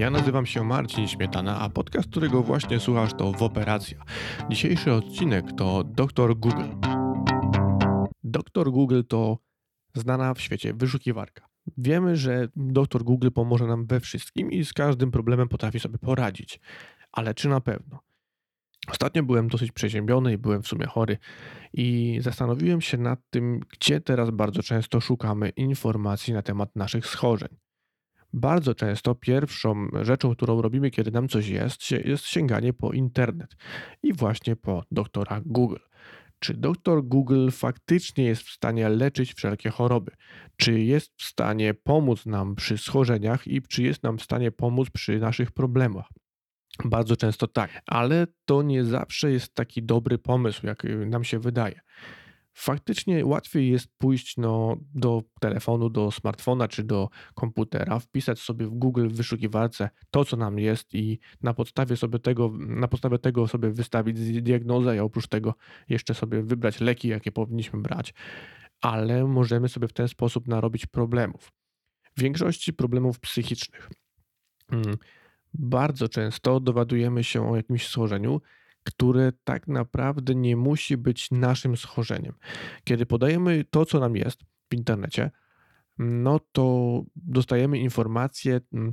Ja 0.00 0.10
nazywam 0.10 0.46
się 0.46 0.64
Marcin 0.64 1.08
Śmietana, 1.08 1.58
a 1.58 1.68
podcast, 1.68 2.08
którego 2.10 2.42
właśnie 2.42 2.80
słuchasz 2.80 3.14
to 3.14 3.32
Woperacja. 3.32 4.02
Dzisiejszy 4.50 4.92
odcinek 4.92 5.44
to 5.56 5.84
Doktor 5.84 6.36
Google. 6.36 6.88
Doktor 8.24 8.70
Google 8.70 9.00
to 9.08 9.38
znana 9.94 10.34
w 10.34 10.40
świecie 10.40 10.74
wyszukiwarka. 10.74 11.46
Wiemy, 11.78 12.16
że 12.16 12.48
doktor 12.56 13.04
Google 13.04 13.28
pomoże 13.34 13.66
nam 13.66 13.86
we 13.86 14.00
wszystkim 14.00 14.50
i 14.50 14.64
z 14.64 14.72
każdym 14.72 15.10
problemem 15.10 15.48
potrafi 15.48 15.80
sobie 15.80 15.98
poradzić. 15.98 16.60
Ale 17.12 17.34
czy 17.34 17.48
na 17.48 17.60
pewno? 17.60 17.98
Ostatnio 18.88 19.22
byłem 19.22 19.48
dosyć 19.48 19.72
przeziębiony 19.72 20.32
i 20.32 20.38
byłem 20.38 20.62
w 20.62 20.68
sumie 20.68 20.86
chory 20.86 21.18
i 21.72 22.18
zastanowiłem 22.20 22.80
się 22.80 22.98
nad 22.98 23.20
tym, 23.30 23.60
gdzie 23.60 24.00
teraz 24.00 24.30
bardzo 24.30 24.62
często 24.62 25.00
szukamy 25.00 25.48
informacji 25.48 26.34
na 26.34 26.42
temat 26.42 26.76
naszych 26.76 27.06
schorzeń. 27.06 27.69
Bardzo 28.32 28.74
często 28.74 29.14
pierwszą 29.14 29.88
rzeczą, 30.02 30.34
którą 30.34 30.62
robimy, 30.62 30.90
kiedy 30.90 31.10
nam 31.10 31.28
coś 31.28 31.48
jest, 31.48 31.90
jest 31.90 32.24
sięganie 32.24 32.72
po 32.72 32.92
internet 32.92 33.56
i 34.02 34.12
właśnie 34.12 34.56
po 34.56 34.84
doktora 34.90 35.40
Google. 35.46 35.80
Czy 36.38 36.54
doktor 36.54 37.04
Google 37.04 37.50
faktycznie 37.50 38.24
jest 38.24 38.42
w 38.42 38.50
stanie 38.50 38.88
leczyć 38.88 39.34
wszelkie 39.34 39.70
choroby? 39.70 40.12
Czy 40.56 40.80
jest 40.80 41.12
w 41.16 41.22
stanie 41.22 41.74
pomóc 41.74 42.26
nam 42.26 42.54
przy 42.54 42.78
schorzeniach 42.78 43.46
i 43.46 43.62
czy 43.62 43.82
jest 43.82 44.02
nam 44.02 44.18
w 44.18 44.22
stanie 44.22 44.50
pomóc 44.52 44.90
przy 44.90 45.18
naszych 45.18 45.52
problemach? 45.52 46.08
Bardzo 46.84 47.16
często 47.16 47.46
tak, 47.46 47.82
ale 47.86 48.26
to 48.44 48.62
nie 48.62 48.84
zawsze 48.84 49.32
jest 49.32 49.54
taki 49.54 49.82
dobry 49.82 50.18
pomysł, 50.18 50.66
jak 50.66 50.82
nam 51.06 51.24
się 51.24 51.38
wydaje. 51.38 51.80
Faktycznie 52.52 53.26
łatwiej 53.26 53.70
jest 53.70 53.88
pójść 53.98 54.36
no, 54.36 54.76
do 54.94 55.22
telefonu, 55.40 55.90
do 55.90 56.10
smartfona 56.10 56.68
czy 56.68 56.84
do 56.84 57.08
komputera, 57.34 57.98
wpisać 57.98 58.38
sobie 58.38 58.66
w 58.66 58.70
Google 58.70 59.08
w 59.08 59.16
wyszukiwarce 59.16 59.90
to, 60.10 60.24
co 60.24 60.36
nam 60.36 60.58
jest 60.58 60.94
i 60.94 61.18
na 61.42 61.54
podstawie, 61.54 61.96
sobie 61.96 62.18
tego, 62.18 62.50
na 62.58 62.88
podstawie 62.88 63.18
tego 63.18 63.48
sobie 63.48 63.70
wystawić 63.70 64.42
diagnozę, 64.42 64.96
i 64.96 64.98
oprócz 64.98 65.26
tego 65.26 65.54
jeszcze 65.88 66.14
sobie 66.14 66.42
wybrać 66.42 66.80
leki, 66.80 67.08
jakie 67.08 67.32
powinniśmy 67.32 67.80
brać, 67.82 68.14
ale 68.80 69.24
możemy 69.24 69.68
sobie 69.68 69.88
w 69.88 69.92
ten 69.92 70.08
sposób 70.08 70.48
narobić 70.48 70.86
problemów. 70.86 71.52
W 72.16 72.20
większości 72.20 72.72
problemów 72.72 73.20
psychicznych. 73.20 73.90
Hmm, 74.70 74.96
bardzo 75.54 76.08
często 76.08 76.60
dowiadujemy 76.60 77.24
się 77.24 77.50
o 77.50 77.56
jakimś 77.56 77.86
schorzeniu, 77.86 78.40
które 78.84 79.32
tak 79.44 79.68
naprawdę 79.68 80.34
nie 80.34 80.56
musi 80.56 80.96
być 80.96 81.30
naszym 81.30 81.76
schorzeniem. 81.76 82.34
Kiedy 82.84 83.06
podajemy 83.06 83.64
to, 83.70 83.84
co 83.84 84.00
nam 84.00 84.16
jest 84.16 84.40
w 84.70 84.74
internecie, 84.74 85.30
no 85.98 86.40
to 86.52 87.02
dostajemy 87.16 87.78
informację, 87.78 88.60
mm, 88.72 88.92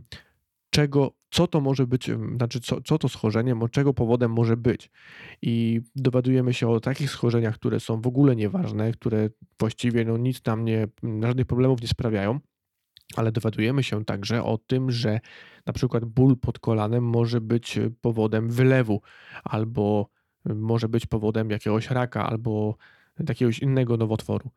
czego, 0.70 1.12
co 1.30 1.48
to 1.48 1.62
może 1.62 1.88
być, 1.88 2.10
mm, 2.10 2.38
znaczy 2.38 2.60
co, 2.60 2.82
co 2.82 2.98
to 2.98 3.10
schorzenie, 3.10 3.56
czego 3.72 3.94
powodem 3.94 4.32
może 4.32 4.58
być. 4.58 4.92
I 5.42 5.82
dowiadujemy 5.96 6.54
się 6.54 6.70
o 6.70 6.80
takich 6.80 7.10
schorzeniach, 7.10 7.56
które 7.56 7.80
są 7.80 8.02
w 8.02 8.08
ogóle 8.08 8.36
nieważne, 8.36 8.92
które 8.92 9.30
właściwie 9.60 10.06
no, 10.06 10.18
nic 10.18 10.46
nam 10.46 10.66
nie, 10.66 10.88
żadnych 11.22 11.46
problemów 11.46 11.82
nie 11.82 11.88
sprawiają 11.88 12.40
ale 13.16 13.32
dowiadujemy 13.32 13.84
się 13.84 14.06
także 14.06 14.44
o 14.44 14.58
tym, 14.58 14.92
że 14.92 15.20
na 15.66 15.74
przykład 15.74 16.06
ból 16.06 16.38
pod 16.38 16.60
kolanem 16.60 17.04
może 17.04 17.42
być 17.42 17.80
powodem 18.02 18.50
wylewu, 18.50 19.02
albo 19.44 20.10
może 20.46 20.90
być 20.90 21.06
powodem 21.06 21.50
jakiegoś 21.50 21.90
raka, 21.92 22.30
albo 22.30 22.78
jakiegoś 23.28 23.60
innego 23.60 23.98
nowotworu. 23.98 24.50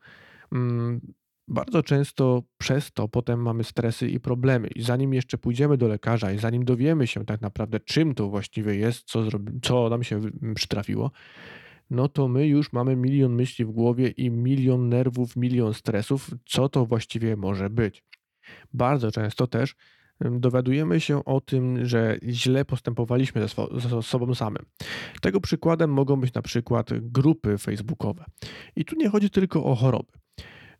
Mm, 0.52 1.00
bardzo 1.48 1.82
często 1.82 2.42
przez 2.58 2.92
to 2.92 3.08
potem 3.08 3.42
mamy 3.42 3.64
stresy 3.64 4.08
i 4.08 4.20
problemy. 4.20 4.68
I 4.68 4.82
zanim 4.82 5.14
jeszcze 5.14 5.38
pójdziemy 5.38 5.76
do 5.76 5.88
lekarza 5.88 6.32
i 6.32 6.38
zanim 6.38 6.64
dowiemy 6.64 7.06
się 7.06 7.24
tak 7.24 7.40
naprawdę, 7.40 7.80
czym 7.80 8.14
to 8.14 8.28
właściwie 8.28 8.74
jest, 8.74 9.04
co, 9.04 9.22
co 9.62 9.88
nam 9.88 10.04
się 10.04 10.20
przytrafiło, 10.54 11.10
no 11.90 12.08
to 12.08 12.28
my 12.28 12.46
już 12.46 12.72
mamy 12.72 12.96
milion 12.96 13.34
myśli 13.34 13.64
w 13.64 13.70
głowie 13.70 14.08
i 14.08 14.30
milion 14.30 14.88
nerwów, 14.88 15.36
milion 15.36 15.74
stresów, 15.74 16.30
co 16.46 16.68
to 16.68 16.86
właściwie 16.86 17.36
może 17.36 17.70
być. 17.70 18.02
Bardzo 18.72 19.12
często 19.12 19.46
też 19.46 19.74
dowiadujemy 20.20 21.00
się 21.00 21.24
o 21.24 21.40
tym, 21.40 21.86
że 21.86 22.18
źle 22.28 22.64
postępowaliśmy 22.64 23.48
ze, 23.48 23.48
ze, 23.88 24.02
sobą 24.02 24.34
samym. 24.34 24.66
Tego 25.22 25.40
przykładem 25.40 25.92
mogą 25.92 26.16
być 26.16 26.34
na 26.34 26.42
przykład 26.42 26.90
grupy 27.00 27.58
facebookowe. 27.58 28.24
I 28.76 28.84
tu 28.84 28.96
nie 28.96 29.08
chodzi 29.08 29.30
tylko 29.30 29.64
o 29.64 29.74
choroby. 29.74 30.12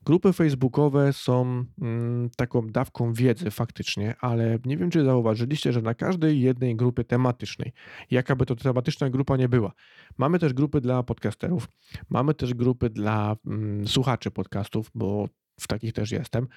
Grupy 0.05 0.33
facebookowe 0.33 1.13
są 1.13 1.65
mm, 1.81 2.31
taką 2.37 2.67
dawką 2.67 3.13
wiedzy 3.13 3.51
faktycznie, 3.51 4.15
ale 4.21 4.59
nie 4.65 4.77
wiem, 4.77 4.91
czy 4.91 5.05
zauważyliście, 5.05 5.73
że 5.73 5.83
na 5.83 5.95
każdej 5.95 6.41
jednej 6.41 6.77
grupie 6.77 7.05
tematycznej, 7.05 7.73
jaka 8.11 8.37
by 8.37 8.47
to 8.47 8.57
tematyczna 8.57 9.11
grupa 9.11 9.37
nie 9.37 9.49
była, 9.49 9.73
mamy 10.19 10.39
też 10.39 10.53
grupy 10.53 10.81
dla 10.81 11.03
podcasterów, 11.03 11.69
mamy 12.09 12.35
też 12.35 12.55
grupy 12.55 12.91
dla 12.91 13.37
mm, 13.47 13.89
słuchaczy 13.89 14.31
podcastów, 14.31 14.91
bo 14.95 15.29
w 15.61 15.67
takich 15.67 15.93
też 15.93 16.11
jestem. 16.11 16.49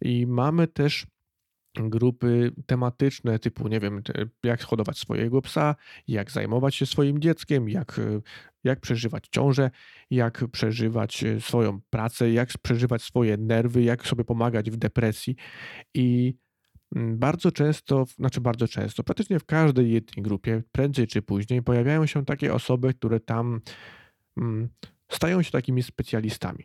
I 0.00 0.26
mamy 0.26 0.66
też 0.66 1.06
grupy 1.74 2.52
tematyczne 2.66 3.38
typu, 3.38 3.68
nie 3.68 3.80
wiem, 3.80 4.02
jak 4.42 4.62
hodować 4.62 4.98
swojego 4.98 5.42
psa, 5.42 5.74
jak 6.08 6.30
zajmować 6.30 6.74
się 6.74 6.86
swoim 6.86 7.18
dzieckiem, 7.18 7.68
jak, 7.68 8.00
jak 8.64 8.80
przeżywać 8.80 9.28
ciążę, 9.30 9.70
jak 10.10 10.44
przeżywać 10.52 11.24
swoją 11.40 11.80
pracę, 11.90 12.30
jak 12.30 12.48
przeżywać 12.62 13.02
swoje 13.02 13.36
nerwy, 13.36 13.82
jak 13.82 14.06
sobie 14.06 14.24
pomagać 14.24 14.70
w 14.70 14.76
depresji. 14.76 15.36
I 15.94 16.34
mm, 16.96 17.18
bardzo 17.18 17.52
często, 17.52 18.04
znaczy 18.16 18.40
bardzo 18.40 18.68
często, 18.68 19.02
praktycznie 19.02 19.38
w 19.38 19.44
każdej 19.44 19.92
jednej 19.92 20.22
grupie, 20.22 20.62
prędzej 20.72 21.06
czy 21.06 21.22
później, 21.22 21.62
pojawiają 21.62 22.06
się 22.06 22.24
takie 22.24 22.54
osoby, 22.54 22.94
które 22.94 23.20
tam 23.20 23.60
mm, 24.36 24.68
stają 25.08 25.42
się 25.42 25.50
takimi 25.50 25.82
specjalistami 25.82 26.64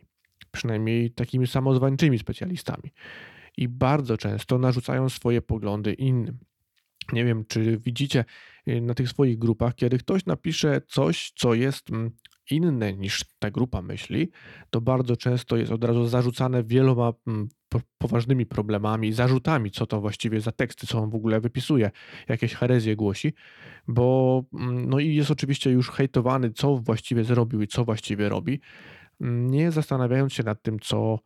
przynajmniej 0.50 1.10
takimi 1.10 1.46
samozwańczymi 1.46 2.18
specjalistami. 2.18 2.92
I 3.56 3.68
bardzo 3.68 4.16
często 4.16 4.58
narzucają 4.58 5.08
swoje 5.08 5.42
poglądy 5.42 5.92
innym. 5.92 6.38
Nie 7.12 7.24
wiem, 7.24 7.44
czy 7.48 7.78
widzicie 7.78 8.24
y, 8.68 8.80
na 8.80 8.94
tych 8.94 9.08
swoich 9.08 9.38
grupach, 9.38 9.74
kiedy 9.74 9.98
ktoś 9.98 10.26
napisze 10.26 10.80
coś, 10.88 11.32
co 11.36 11.54
jest 11.54 11.90
mm, 11.90 12.10
inne 12.50 12.92
niż 12.92 13.24
ta 13.38 13.50
grupa 13.50 13.82
myśli, 13.82 14.30
to 14.70 14.80
bardzo 14.80 15.16
często 15.16 15.56
jest 15.56 15.72
od 15.72 15.84
razu 15.84 16.06
zarzucane 16.06 16.64
wieloma 16.64 17.12
mm, 17.26 17.48
poważnymi 17.98 18.46
problemami, 18.46 19.12
zarzutami, 19.12 19.70
co 19.70 19.86
to 19.86 20.00
właściwie 20.00 20.40
za 20.40 20.52
teksty, 20.52 20.86
co 20.86 20.98
on 20.98 21.10
w 21.10 21.14
ogóle 21.14 21.40
wypisuje, 21.40 21.90
jakieś 22.28 22.54
herezje 22.54 22.96
głosi, 22.96 23.32
bo 23.88 24.42
mm, 24.54 24.88
no 24.88 24.98
i 24.98 25.14
jest 25.14 25.30
oczywiście 25.30 25.70
już 25.70 25.90
hejtowany, 25.90 26.50
co 26.50 26.76
właściwie 26.76 27.24
zrobił 27.24 27.62
i 27.62 27.66
co 27.66 27.84
właściwie 27.84 28.28
robi 28.28 28.60
nie 29.20 29.70
zastanawiając 29.70 30.32
się 30.32 30.42
nad 30.42 30.62
tym, 30.62 30.80
co 30.80 31.18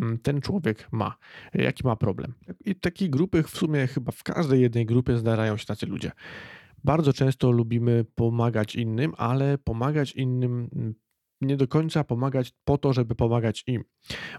mm, 0.00 0.18
ten 0.18 0.40
człowiek 0.40 0.88
ma, 0.92 1.16
jaki 1.54 1.86
ma 1.86 1.96
problem. 1.96 2.34
I 2.64 2.74
takiej 2.74 3.10
grupy 3.10 3.42
w 3.42 3.50
sumie 3.50 3.86
chyba 3.86 4.12
w 4.12 4.22
każdej 4.22 4.60
jednej 4.60 4.86
grupie 4.86 5.16
zdarzają 5.16 5.56
się 5.56 5.66
tacy 5.66 5.86
ludzie. 5.86 6.12
Bardzo 6.84 7.12
często 7.12 7.50
lubimy 7.50 8.04
pomagać 8.14 8.74
innym, 8.74 9.12
ale 9.16 9.58
pomagać 9.58 10.12
innym 10.12 10.68
mm, 10.76 10.94
nie 11.40 11.56
do 11.56 11.68
końca 11.68 12.04
pomagać 12.04 12.52
po 12.64 12.78
to, 12.78 12.92
żeby 12.92 13.14
pomagać 13.14 13.64
im. 13.66 13.84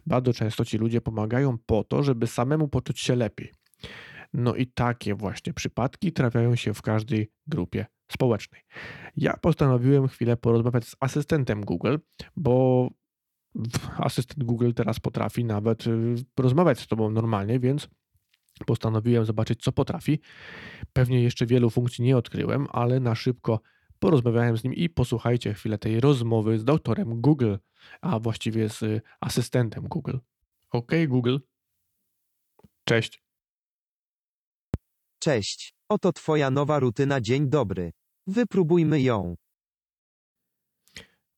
Bardzo 0.06 0.34
często 0.34 0.66
ci 0.66 0.78
ludzie 0.78 1.02
pomagają 1.02 1.58
po 1.66 1.84
to, 1.84 2.03
żeby 2.03 2.28
samemu 2.28 2.68
poczuć 2.68 3.00
się 3.00 3.16
lepiej. 3.16 3.52
No 4.34 4.56
i 4.56 4.68
takie 4.68 5.16
właśnie 5.16 5.53
przypadki 5.53 6.12
trafiają 6.12 6.56
się 6.56 6.74
w 6.74 6.81
każdej 6.81 7.31
grupie 7.47 7.85
społecznej. 8.12 8.62
Ja 9.18 9.38
postanowiłem 9.38 10.08
chwilę 10.08 10.38
porozmawiać 10.38 10.88
z 10.88 10.96
asystentem 11.00 11.62
Google, 11.62 11.96
bo 12.36 12.90
asystent 13.97 14.44
Google 14.44 14.72
teraz 14.75 15.00
potrafi 15.00 15.46
nawet 15.46 15.88
y, 15.88 16.16
rozmawiać 16.40 16.80
z 16.80 16.88
tobą 16.88 17.09
normalnie, 17.09 17.59
więc 17.59 17.90
postanowiłem 18.66 19.26
zobaczyć, 19.26 19.64
co 19.64 19.72
potrafi. 19.72 20.20
Pewnie 20.94 21.23
jeszcze 21.23 21.46
wielu 21.46 21.70
funkcji 21.70 22.03
nie 22.03 22.17
odkryłem, 22.17 22.67
ale 22.72 23.00
na 23.00 23.16
szybko 23.16 23.59
porozmawiałem 24.00 24.58
z 24.58 24.64
nim 24.64 24.73
i 24.73 24.90
posłuchajcie 24.90 25.53
chwilę 25.53 25.78
tej 25.78 26.00
rozmowy 26.00 26.59
z 26.59 26.64
doktorem 26.64 27.22
Google, 27.22 27.55
a 28.02 28.20
właściwie 28.20 28.70
z 28.70 29.03
asystentem 29.22 29.88
Google. 29.88 30.17
OK, 30.70 30.91
Google. 31.08 31.38
Cześć. 32.84 33.23
Cześć. 35.20 35.76
Oto 35.93 36.13
Twoja 36.13 36.49
nowa 36.49 36.79
rutyna 36.79 37.22
Dzień 37.22 37.49
dobry. 37.49 37.91
Wypróbujmy 38.28 39.01
ją. 39.01 39.35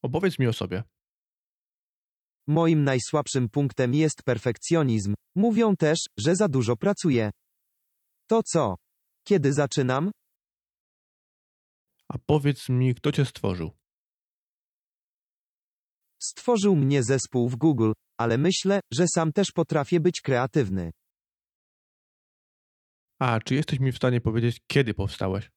Opowiedz 0.01 0.39
mi 0.39 0.47
o 0.47 0.53
sobie. 0.53 0.83
Moim 2.47 2.83
najsłabszym 2.83 3.49
punktem 3.49 3.93
jest 3.93 4.23
perfekcjonizm. 4.23 5.13
Mówią 5.35 5.75
też, 5.75 5.99
że 6.17 6.35
za 6.35 6.47
dużo 6.47 6.75
pracuję. 6.75 7.31
To 8.27 8.43
co? 8.43 8.75
Kiedy 9.27 9.53
zaczynam? 9.53 10.11
A 12.13 12.17
powiedz 12.25 12.69
mi, 12.69 12.95
kto 12.95 13.11
cię 13.11 13.25
stworzył? 13.25 13.71
Stworzył 16.21 16.75
mnie 16.75 17.03
zespół 17.03 17.49
w 17.49 17.55
Google, 17.55 17.91
ale 18.17 18.37
myślę, 18.37 18.79
że 18.93 19.07
sam 19.07 19.31
też 19.31 19.51
potrafię 19.51 19.99
być 19.99 20.21
kreatywny. 20.21 20.91
A 23.19 23.39
czy 23.39 23.55
jesteś 23.55 23.79
mi 23.79 23.91
w 23.91 23.97
stanie 23.97 24.21
powiedzieć, 24.21 24.61
kiedy 24.67 24.93
powstałeś? 24.93 25.51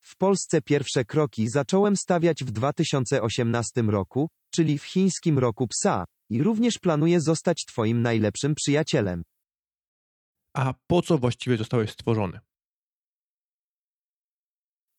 W 0.00 0.16
Polsce 0.16 0.62
pierwsze 0.62 1.04
kroki 1.04 1.48
zacząłem 1.48 1.96
stawiać 1.96 2.44
w 2.44 2.50
2018 2.50 3.82
roku, 3.82 4.28
czyli 4.54 4.78
w 4.78 4.84
chińskim 4.84 5.38
roku 5.38 5.68
psa, 5.68 6.04
i 6.30 6.42
również 6.42 6.78
planuję 6.78 7.20
zostać 7.20 7.64
Twoim 7.64 8.02
najlepszym 8.02 8.54
przyjacielem. 8.54 9.22
A 10.56 10.74
po 10.86 11.02
co 11.02 11.18
właściwie 11.18 11.56
zostałeś 11.56 11.90
stworzony? 11.90 12.40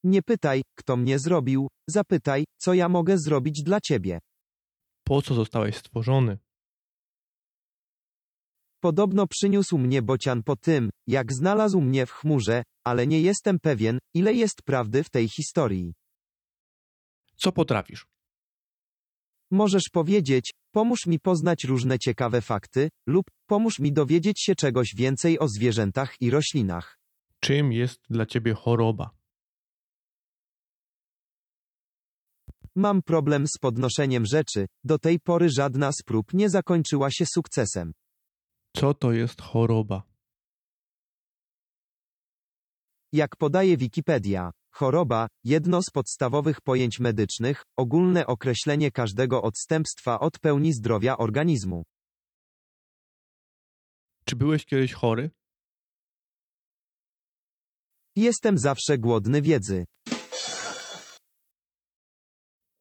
Nie 0.03 0.21
pytaj, 0.21 0.61
kto 0.75 0.97
mnie 0.97 1.19
zrobił, 1.19 1.67
zapytaj, 1.89 2.43
co 2.57 2.73
ja 2.73 2.89
mogę 2.89 3.17
zrobić 3.17 3.63
dla 3.63 3.81
Ciebie. 3.81 4.19
Po 5.03 5.21
co 5.21 5.33
zostałeś 5.33 5.77
stworzony? 5.77 6.37
Podobno 8.83 9.27
przyniósł 9.27 9.77
mnie 9.77 10.01
bocian 10.01 10.43
po 10.43 10.55
tym, 10.55 10.89
jak 11.07 11.33
znalazł 11.33 11.81
mnie 11.81 12.05
w 12.05 12.11
chmurze, 12.11 12.63
ale 12.83 13.07
nie 13.07 13.21
jestem 13.21 13.59
pewien, 13.59 13.99
ile 14.13 14.33
jest 14.33 14.61
prawdy 14.65 15.03
w 15.03 15.09
tej 15.09 15.29
historii. 15.29 15.93
Co 17.35 17.51
potrafisz? 17.51 18.05
Możesz 19.51 19.83
powiedzieć, 19.91 20.53
pomóż 20.71 21.05
mi 21.07 21.19
poznać 21.19 21.63
różne 21.63 21.99
ciekawe 21.99 22.41
fakty, 22.41 22.89
lub 23.07 23.25
pomóż 23.45 23.79
mi 23.79 23.93
dowiedzieć 23.93 24.41
się 24.41 24.55
czegoś 24.55 24.93
więcej 24.97 25.39
o 25.39 25.47
zwierzętach 25.47 26.21
i 26.21 26.29
roślinach. 26.29 26.97
Czym 27.39 27.71
jest 27.71 27.99
dla 28.09 28.25
ciebie 28.25 28.53
choroba? 28.53 29.09
Mam 32.75 33.01
problem 33.01 33.47
z 33.47 33.57
podnoszeniem 33.61 34.25
rzeczy, 34.25 34.65
do 34.83 34.99
tej 34.99 35.19
pory 35.19 35.49
żadna 35.49 35.91
z 35.91 36.03
prób 36.05 36.33
nie 36.33 36.49
zakończyła 36.49 37.11
się 37.11 37.25
sukcesem. 37.25 37.93
Co 38.75 38.93
to 38.93 39.11
jest 39.11 39.41
choroba? 39.41 40.03
Jak 43.11 43.35
podaje 43.35 43.77
Wikipedia, 43.77 44.51
choroba, 44.71 45.27
jedno 45.43 45.81
z 45.81 45.89
podstawowych 45.89 46.61
pojęć 46.61 46.99
medycznych, 46.99 47.63
ogólne 47.77 48.27
określenie 48.27 48.91
każdego 48.91 49.41
odstępstwa 49.41 50.19
od 50.19 50.39
pełni 50.39 50.73
zdrowia 50.73 51.17
organizmu. 51.17 51.83
Czy 54.25 54.35
byłeś 54.35 54.65
kiedyś 54.65 54.93
chory? 54.93 55.29
Jestem 58.15 58.57
zawsze 58.57 58.97
głodny 58.97 59.41
wiedzy. 59.41 59.85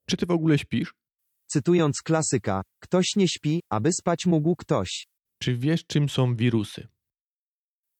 Czy 0.09 0.17
ty 0.17 0.25
w 0.25 0.31
ogóle 0.31 0.57
śpisz? 0.57 0.93
Cytując 1.47 2.01
klasyka, 2.01 2.61
ktoś 2.79 3.05
nie 3.15 3.27
śpi, 3.27 3.61
aby 3.69 3.93
spać 3.93 4.25
mógł 4.25 4.55
ktoś. 4.55 5.12
Czy 5.43 5.57
wiesz, 5.57 5.85
czym 5.85 6.09
są 6.09 6.35
wirusy? 6.35 6.87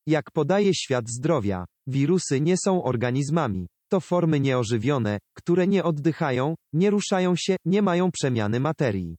Jak 0.07 0.31
podaje 0.31 0.73
świat 0.75 1.09
zdrowia, 1.09 1.65
wirusy 1.87 2.41
nie 2.41 2.55
są 2.57 2.83
organizmami. 2.83 3.67
To 3.91 3.99
formy 3.99 4.39
nieożywione, 4.39 5.19
które 5.33 5.67
nie 5.67 5.83
oddychają, 5.83 6.55
nie 6.73 6.89
ruszają 6.89 7.35
się, 7.37 7.55
nie 7.65 7.81
mają 7.81 8.11
przemiany 8.11 8.59
materii. 8.59 9.17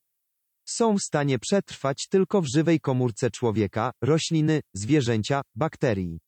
Są 0.68 0.96
w 0.96 1.00
stanie 1.00 1.38
przetrwać 1.38 2.06
tylko 2.10 2.42
w 2.42 2.46
żywej 2.54 2.80
komórce 2.80 3.30
człowieka, 3.30 3.90
rośliny, 4.02 4.60
zwierzęcia, 4.74 5.42
bakterii. 5.54 6.18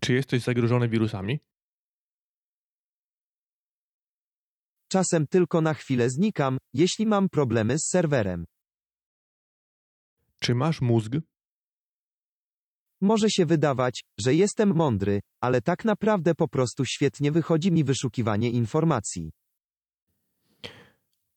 Czy 0.00 0.12
jesteś 0.14 0.42
zagrożony 0.42 0.88
wirusami? 0.88 1.38
Czasem 4.88 5.26
tylko 5.26 5.60
na 5.60 5.74
chwilę 5.74 6.10
znikam, 6.10 6.58
jeśli 6.72 7.06
mam 7.06 7.28
problemy 7.28 7.78
z 7.78 7.88
serwerem. 7.88 8.44
Czy 10.44 10.54
masz 10.54 10.80
mózg? 10.80 11.12
Może 13.00 13.30
się 13.30 13.46
wydawać, 13.46 14.04
że 14.18 14.34
jestem 14.34 14.76
mądry, 14.76 15.20
ale 15.40 15.60
tak 15.60 15.84
naprawdę 15.84 16.34
po 16.34 16.48
prostu 16.48 16.84
świetnie 16.84 17.32
wychodzi 17.32 17.72
mi 17.72 17.84
wyszukiwanie 17.84 18.50
informacji. 18.50 19.30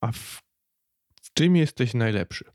A 0.01 0.11
w, 0.11 0.41
w 1.21 1.33
czym 1.33 1.55
jesteś 1.55 1.93
najlepszy? 1.93 2.51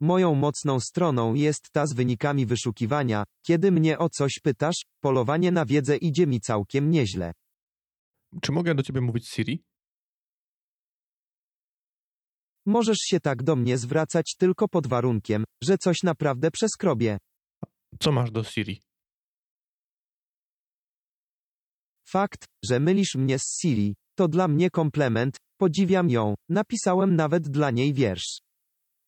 Moją 0.00 0.34
mocną 0.34 0.80
stroną 0.80 1.34
jest 1.34 1.70
ta 1.72 1.86
z 1.86 1.94
wynikami 1.94 2.46
wyszukiwania, 2.46 3.24
kiedy 3.42 3.72
mnie 3.72 3.98
o 3.98 4.08
coś 4.08 4.32
pytasz, 4.42 4.84
polowanie 5.00 5.52
na 5.52 5.64
wiedzę 5.66 5.96
idzie 5.96 6.26
mi 6.26 6.40
całkiem 6.40 6.90
nieźle. 6.90 7.32
Czy 8.42 8.52
mogę 8.52 8.74
do 8.74 8.82
ciebie 8.82 9.00
mówić 9.00 9.28
Siri? 9.28 9.64
Możesz 12.70 12.98
się 12.98 13.20
tak 13.20 13.42
do 13.42 13.56
mnie 13.56 13.78
zwracać 13.78 14.34
tylko 14.38 14.68
pod 14.68 14.86
warunkiem, 14.86 15.44
że 15.62 15.78
coś 15.78 16.02
naprawdę 16.02 16.50
przeskrobie. 16.50 17.18
Co 18.00 18.12
masz 18.12 18.30
do 18.30 18.44
Siri? 18.44 18.82
Fakt, 22.08 22.44
że 22.64 22.80
mylisz 22.80 23.14
mnie 23.14 23.38
z 23.38 23.58
Siri, 23.60 23.94
to 24.14 24.28
dla 24.28 24.48
mnie 24.48 24.70
komplement, 24.70 25.36
podziwiam 25.60 26.10
ją, 26.10 26.34
napisałem 26.48 27.16
nawet 27.16 27.48
dla 27.48 27.70
niej 27.70 27.94
wiersz. 27.94 28.40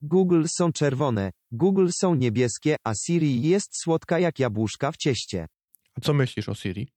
Google 0.01 0.45
są 0.49 0.73
czerwone, 0.73 1.31
Google 1.53 1.89
są 2.01 2.15
niebieskie, 2.15 2.77
a 2.85 2.93
Siri 2.95 3.43
jest 3.43 3.71
słodka 3.83 4.19
jak 4.19 4.39
jabłuszka 4.39 4.93
w 4.93 4.97
cieście. 4.97 5.47
A 5.95 6.01
co 6.01 6.15
myślisz 6.15 6.49
o 6.49 6.55
Siri? 6.55 6.89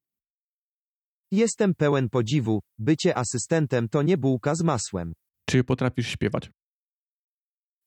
Jestem 1.32 1.76
pełen 1.76 2.10
podziwu, 2.10 2.62
bycie 2.78 3.18
asystentem 3.18 3.90
to 3.90 4.02
nie 4.02 4.18
bułka 4.18 4.56
z 4.56 4.62
masłem. 4.62 5.14
Czy 5.46 5.64
potrafisz 5.64 6.08
śpiewać? 6.08 6.52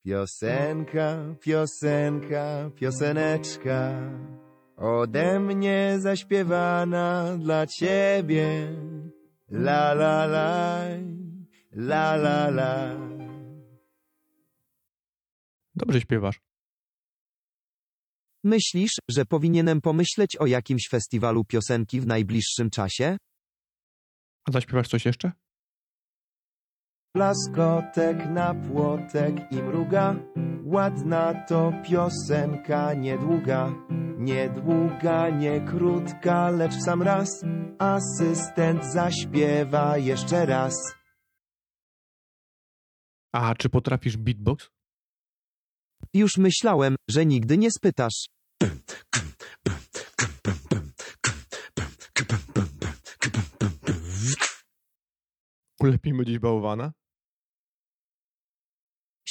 Piosenka, 0.05 1.35
piosenka, 1.41 2.71
pioseneczka, 2.75 4.11
ode 4.77 5.39
mnie 5.39 5.95
zaśpiewana 5.99 7.37
dla 7.37 7.67
ciebie. 7.67 8.75
La 9.51 9.91
la 9.93 10.25
la, 10.25 10.87
la 11.71 12.15
la 12.15 12.47
la. 12.47 12.97
Dobrze 15.75 16.01
śpiewasz. 16.01 16.41
Myślisz, 18.43 18.91
że 19.09 19.25
powinienem 19.25 19.81
pomyśleć 19.81 20.37
o 20.37 20.45
jakimś 20.45 20.87
festiwalu 20.89 21.45
piosenki 21.45 22.01
w 22.01 22.07
najbliższym 22.07 22.69
czasie? 22.69 23.17
A 24.45 24.51
zaśpiewasz 24.51 24.87
coś 24.87 25.05
jeszcze? 25.05 25.31
Plaskotek 27.13 28.17
na 28.29 28.53
płotek 28.53 29.51
i 29.51 29.55
mruga, 29.55 30.15
ładna 30.63 31.33
to 31.47 31.71
piosenka 31.85 32.93
niedługa. 32.93 33.73
Niedługa, 34.17 35.29
nie 35.29 35.61
krótka, 35.61 36.49
lecz 36.49 36.73
w 36.73 36.83
sam 36.83 37.01
raz, 37.01 37.43
asystent 37.79 38.85
zaśpiewa 38.85 39.97
jeszcze 39.97 40.45
raz. 40.45 40.73
A 43.33 43.55
czy 43.55 43.69
potrafisz 43.69 44.17
beatbox? 44.17 44.69
Już 46.13 46.37
myślałem, 46.37 46.95
że 47.09 47.25
nigdy 47.25 47.57
nie 47.57 47.71
spytasz. 47.71 48.27
Ulepimy 55.79 56.25
dziś 56.25 56.39
bałwana? 56.39 56.98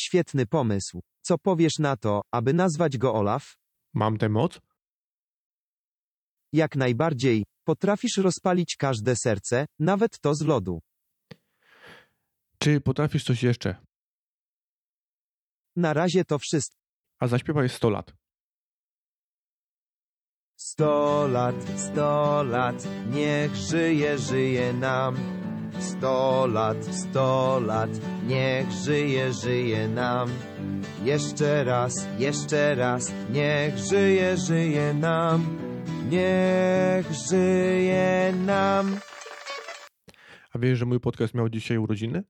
Świetny 0.08 0.46
pomysł. 0.46 1.00
Co 1.22 1.38
powiesz 1.38 1.78
na 1.78 1.96
to, 1.96 2.20
aby 2.32 2.52
nazwać 2.52 2.98
go 2.98 3.14
Olaf? 3.14 3.56
Mam 3.94 4.18
tę 4.18 4.28
moc? 4.28 4.60
Jak 6.52 6.76
najbardziej, 6.76 7.44
potrafisz 7.64 8.16
rozpalić 8.16 8.76
każde 8.76 9.16
serce, 9.16 9.66
nawet 9.78 10.20
to 10.20 10.34
z 10.34 10.42
lodu. 10.42 10.80
Czy 12.58 12.80
potrafisz 12.80 13.24
coś 13.24 13.42
jeszcze? 13.42 13.76
Na 15.76 15.92
razie 15.92 16.24
to 16.24 16.38
wszystko. 16.38 16.76
A 17.20 17.28
zaśpiewaj 17.28 17.68
100 17.68 17.90
lat. 17.90 18.12
Sto 20.56 21.28
lat, 21.32 21.54
sto 21.76 22.42
lat, 22.42 22.88
niech 23.10 23.56
żyje, 23.56 24.18
żyje 24.18 24.72
nam. 24.72 25.37
Sto 25.80 26.46
lat, 26.46 26.84
sto 26.84 27.60
lat, 27.66 27.90
niech 28.26 28.70
żyje, 28.70 29.32
żyje 29.32 29.88
nam. 29.88 30.28
Jeszcze 31.04 31.64
raz, 31.64 31.92
jeszcze 32.18 32.74
raz, 32.74 33.12
niech 33.32 33.78
żyje, 33.78 34.36
żyje 34.36 34.94
nam. 34.94 35.58
Niech 36.10 37.06
żyje 37.30 38.32
nam. 38.46 38.96
A 40.54 40.58
wiesz, 40.58 40.78
że 40.78 40.86
mój 40.86 41.00
podcast 41.00 41.34
miał 41.34 41.48
dzisiaj 41.48 41.78
urodziny? 41.78 42.22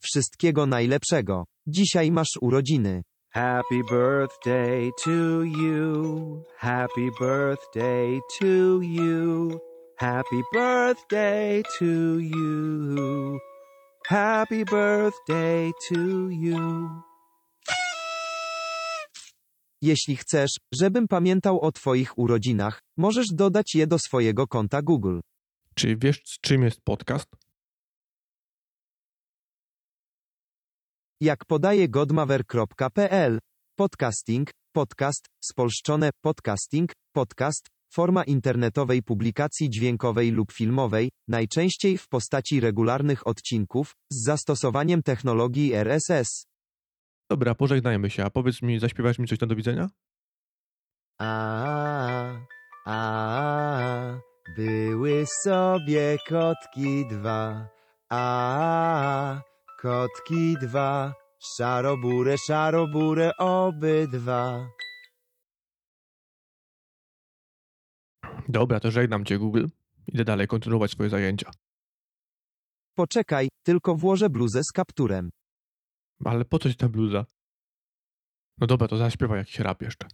Wszystkiego 0.00 0.66
najlepszego. 0.66 1.44
Dzisiaj 1.66 2.10
masz 2.10 2.38
urodziny. 2.40 3.02
Happy 3.32 3.82
birthday 3.90 4.90
to 5.04 5.42
you. 5.42 6.42
Happy 6.58 7.10
birthday 7.20 8.18
to 8.40 8.80
you. 8.82 9.69
Happy 10.00 10.42
birthday 10.52 11.62
to 11.78 12.18
you. 12.18 13.38
Happy 14.06 14.64
birthday 14.64 15.72
to 15.88 16.28
you. 16.30 16.88
Jeśli 19.82 20.16
chcesz, 20.16 20.50
żebym 20.74 21.08
pamiętał 21.08 21.60
o 21.60 21.72
Twoich 21.72 22.18
urodzinach, 22.18 22.80
możesz 22.96 23.26
dodać 23.32 23.74
je 23.74 23.86
do 23.86 23.98
swojego 23.98 24.46
konta 24.46 24.82
Google. 24.82 25.20
Czy 25.74 25.96
wiesz, 25.96 26.20
z 26.24 26.40
czym 26.40 26.62
jest 26.62 26.80
podcast? 26.84 27.26
Jak 31.20 31.44
podaje 31.44 31.88
godmaver.pl, 31.88 33.38
podcasting, 33.76 34.50
podcast, 34.72 35.26
spolszczone, 35.40 36.10
podcasting, 36.22 36.92
podcast, 37.12 37.68
forma 37.90 38.24
internetowej 38.24 39.02
publikacji 39.02 39.70
dźwiękowej 39.70 40.30
lub 40.30 40.52
filmowej, 40.52 41.10
najczęściej 41.28 41.98
w 41.98 42.08
postaci 42.08 42.60
regularnych 42.60 43.26
odcinków, 43.26 43.96
z 44.10 44.24
zastosowaniem 44.24 45.02
technologii 45.02 45.74
RSS. 45.74 46.46
Dobra, 47.30 47.54
pożegnajmy 47.54 48.10
się, 48.10 48.24
a 48.24 48.30
powiedz 48.30 48.62
mi, 48.62 48.78
zaśpiewasz 48.78 49.18
mi 49.18 49.26
coś 49.26 49.40
na 49.40 49.46
do 49.46 49.56
widzenia? 49.56 49.88
A, 51.18 52.36
a, 52.86 54.18
były 54.56 55.24
sobie 55.44 56.16
kotki 56.28 57.06
dwa. 57.08 57.68
A, 58.10 59.40
kotki 59.82 60.56
dwa. 60.62 61.14
Szarobure, 61.56 62.36
szarobure 62.38 63.32
obydwa. 63.38 64.66
Dobra, 68.50 68.80
to 68.80 68.90
żegnam 68.90 69.24
cię, 69.24 69.38
Google. 69.38 69.66
Idę 70.06 70.24
dalej 70.24 70.46
kontynuować 70.46 70.90
swoje 70.90 71.10
zajęcia. 71.10 71.50
Poczekaj, 72.94 73.48
tylko 73.62 73.94
włożę 73.94 74.30
bluzę 74.30 74.64
z 74.64 74.72
kapturem. 74.72 75.30
Ale 76.24 76.44
po 76.44 76.58
co 76.58 76.70
ci 76.70 76.76
ta 76.76 76.88
bluza? 76.88 77.26
No 78.58 78.66
dobra, 78.66 78.88
to 78.88 78.96
zaśpiewaj 78.96 79.38
jakiś 79.38 79.58
rap 79.58 79.82
jeszcze. 79.82 80.08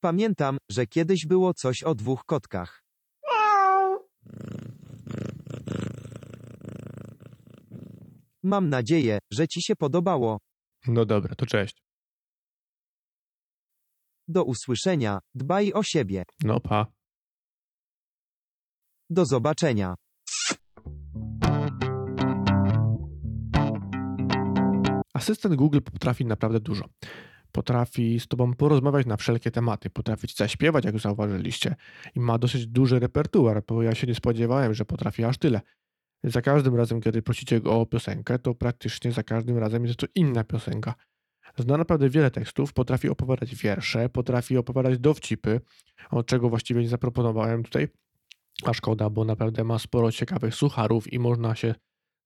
Pamiętam, 0.00 0.58
że 0.70 0.86
kiedyś 0.86 1.26
było 1.26 1.54
coś 1.54 1.82
o 1.82 1.94
dwóch 1.94 2.24
kotkach. 2.24 2.82
Mam 8.42 8.68
nadzieję, 8.68 9.18
że 9.32 9.48
Ci 9.48 9.62
się 9.62 9.76
podobało. 9.76 10.38
No 10.86 11.04
dobra, 11.04 11.34
to 11.34 11.46
cześć. 11.46 11.87
Do 14.28 14.44
usłyszenia, 14.44 15.18
dbaj 15.34 15.72
o 15.72 15.82
siebie. 15.82 16.24
No 16.44 16.60
pa. 16.60 16.86
Do 19.10 19.24
zobaczenia. 19.24 19.94
Asystent 25.14 25.54
Google 25.54 25.80
potrafi 25.80 26.24
naprawdę 26.24 26.60
dużo. 26.60 26.84
Potrafi 27.52 28.20
z 28.20 28.28
tobą 28.28 28.54
porozmawiać 28.54 29.06
na 29.06 29.16
wszelkie 29.16 29.50
tematy, 29.50 29.90
potrafi 29.90 30.28
ci 30.28 30.34
zaśpiewać, 30.36 30.84
jak 30.84 30.98
zauważyliście, 30.98 31.76
i 32.14 32.20
ma 32.20 32.38
dosyć 32.38 32.66
duży 32.66 32.98
repertuar, 32.98 33.62
bo 33.68 33.82
ja 33.82 33.94
się 33.94 34.06
nie 34.06 34.14
spodziewałem, 34.14 34.74
że 34.74 34.84
potrafi 34.84 35.24
aż 35.24 35.38
tyle. 35.38 35.60
Za 36.24 36.42
każdym 36.42 36.76
razem, 36.76 37.00
kiedy 37.00 37.22
prosicie 37.22 37.60
go 37.60 37.80
o 37.80 37.86
piosenkę, 37.86 38.38
to 38.38 38.54
praktycznie 38.54 39.12
za 39.12 39.22
każdym 39.22 39.58
razem 39.58 39.84
jest 39.84 39.98
to 39.98 40.06
inna 40.14 40.44
piosenka. 40.44 40.94
Zna 41.56 41.76
naprawdę 41.76 42.10
wiele 42.10 42.30
tekstów, 42.30 42.72
potrafi 42.72 43.08
opowiadać 43.08 43.54
wiersze, 43.54 44.08
potrafi 44.08 44.56
opowiadać 44.56 44.98
dowcipy, 44.98 45.60
od 46.10 46.26
czego 46.26 46.48
właściwie 46.48 46.80
nie 46.80 46.88
zaproponowałem 46.88 47.62
tutaj, 47.62 47.88
a 48.64 48.74
szkoda, 48.74 49.10
bo 49.10 49.24
naprawdę 49.24 49.64
ma 49.64 49.78
sporo 49.78 50.12
ciekawych 50.12 50.54
sucharów 50.54 51.12
i 51.12 51.18
można 51.18 51.54
się 51.54 51.74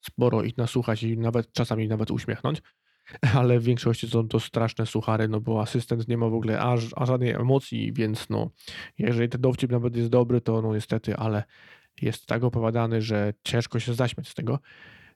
sporo 0.01 0.43
ich 0.43 0.57
nasłuchać 0.57 1.03
i 1.03 1.19
nawet 1.19 1.53
czasami 1.53 1.89
nawet 1.89 2.11
uśmiechnąć, 2.11 2.63
ale 3.39 3.61
w 3.61 3.63
większości 3.63 4.09
są 4.09 4.29
to 4.29 4.41
straszne 4.41 4.87
suchary, 4.87 5.29
no 5.29 5.41
bo 5.41 5.63
asystent 5.63 6.09
nie 6.09 6.19
ma 6.19 6.29
w 6.29 6.35
ogóle 6.35 6.61
aż, 6.61 6.89
aż 6.97 7.09
żadnej 7.09 7.31
emocji, 7.31 7.93
więc 7.93 8.31
no, 8.31 8.51
jeżeli 8.99 9.29
ten 9.29 9.41
dowcip 9.41 9.71
nawet 9.71 9.97
jest 9.97 10.09
dobry, 10.09 10.41
to 10.41 10.63
no 10.63 10.75
niestety, 10.75 11.17
ale 11.17 11.45
jest 12.03 12.27
tak 12.27 12.45
opowiadany, 12.45 13.03
że 13.03 13.35
ciężko 13.45 13.81
się 13.81 13.95
zaśmiać 13.95 14.29
z 14.29 14.35
tego, 14.35 14.59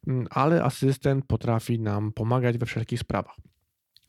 Mm, 0.06 0.26
ale 0.30 0.64
asystent 0.64 1.25
potrafi 1.26 1.78
nam 1.78 2.12
pomagać 2.12 2.58
we 2.58 2.66
wszelkich 2.66 3.00
sprawach. 3.00 3.36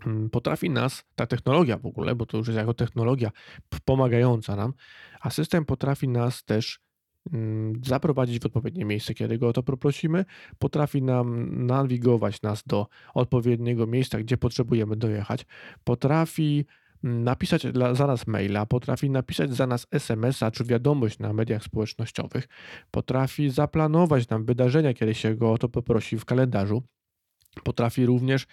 Mm, 0.06 0.30
Potrafi 0.30 0.70
nas, 0.70 1.04
ta 1.16 1.28
technologia 1.28 1.78
w 1.78 1.86
ogóle, 1.86 2.16
bo 2.16 2.26
to 2.26 2.38
już 2.38 2.48
jest 2.48 2.58
jako 2.58 2.74
technologia 2.74 3.32
pomagająca 3.86 4.56
nam, 4.56 4.74
asystent 5.22 5.68
potrafi 5.68 6.08
nas 6.08 6.44
też 6.44 6.80
mm, 7.34 7.74
zaprowadzić 7.86 8.40
w 8.40 8.46
odpowiednie 8.46 8.86
miejsce, 8.86 9.14
kiedy 9.14 9.38
go 9.38 9.48
o 9.48 9.54
to 9.54 9.64
poprosimy, 9.64 10.26
potrafi 10.60 11.02
nam 11.02 11.58
nawigować 11.66 12.42
nas 12.42 12.64
do 12.64 12.88
odpowiedniego 13.14 13.88
miejsca, 13.88 14.20
gdzie 14.20 14.38
potrzebujemy 14.38 14.96
dojechać, 14.96 15.46
potrafi 15.84 16.66
mm, 17.04 17.24
napisać 17.24 17.72
dla, 17.72 17.94
za 17.94 18.08
nas 18.08 18.28
maila, 18.28 18.66
potrafi 18.66 19.10
napisać 19.10 19.54
za 19.54 19.68
nas 19.68 19.88
SMS-a 19.92 20.52
czy 20.52 20.64
wiadomość 20.64 21.20
na 21.20 21.34
mediach 21.34 21.64
społecznościowych, 21.64 22.48
potrafi 22.92 23.50
zaplanować 23.50 24.30
nam 24.30 24.46
wydarzenia, 24.46 24.94
kiedy 24.94 25.14
się 25.14 25.36
go 25.36 25.52
o 25.52 25.58
to 25.58 25.70
poprosi 25.70 26.18
w 26.18 26.26
kalendarzu, 26.26 26.84
potrafi 27.64 28.06
również 28.06 28.48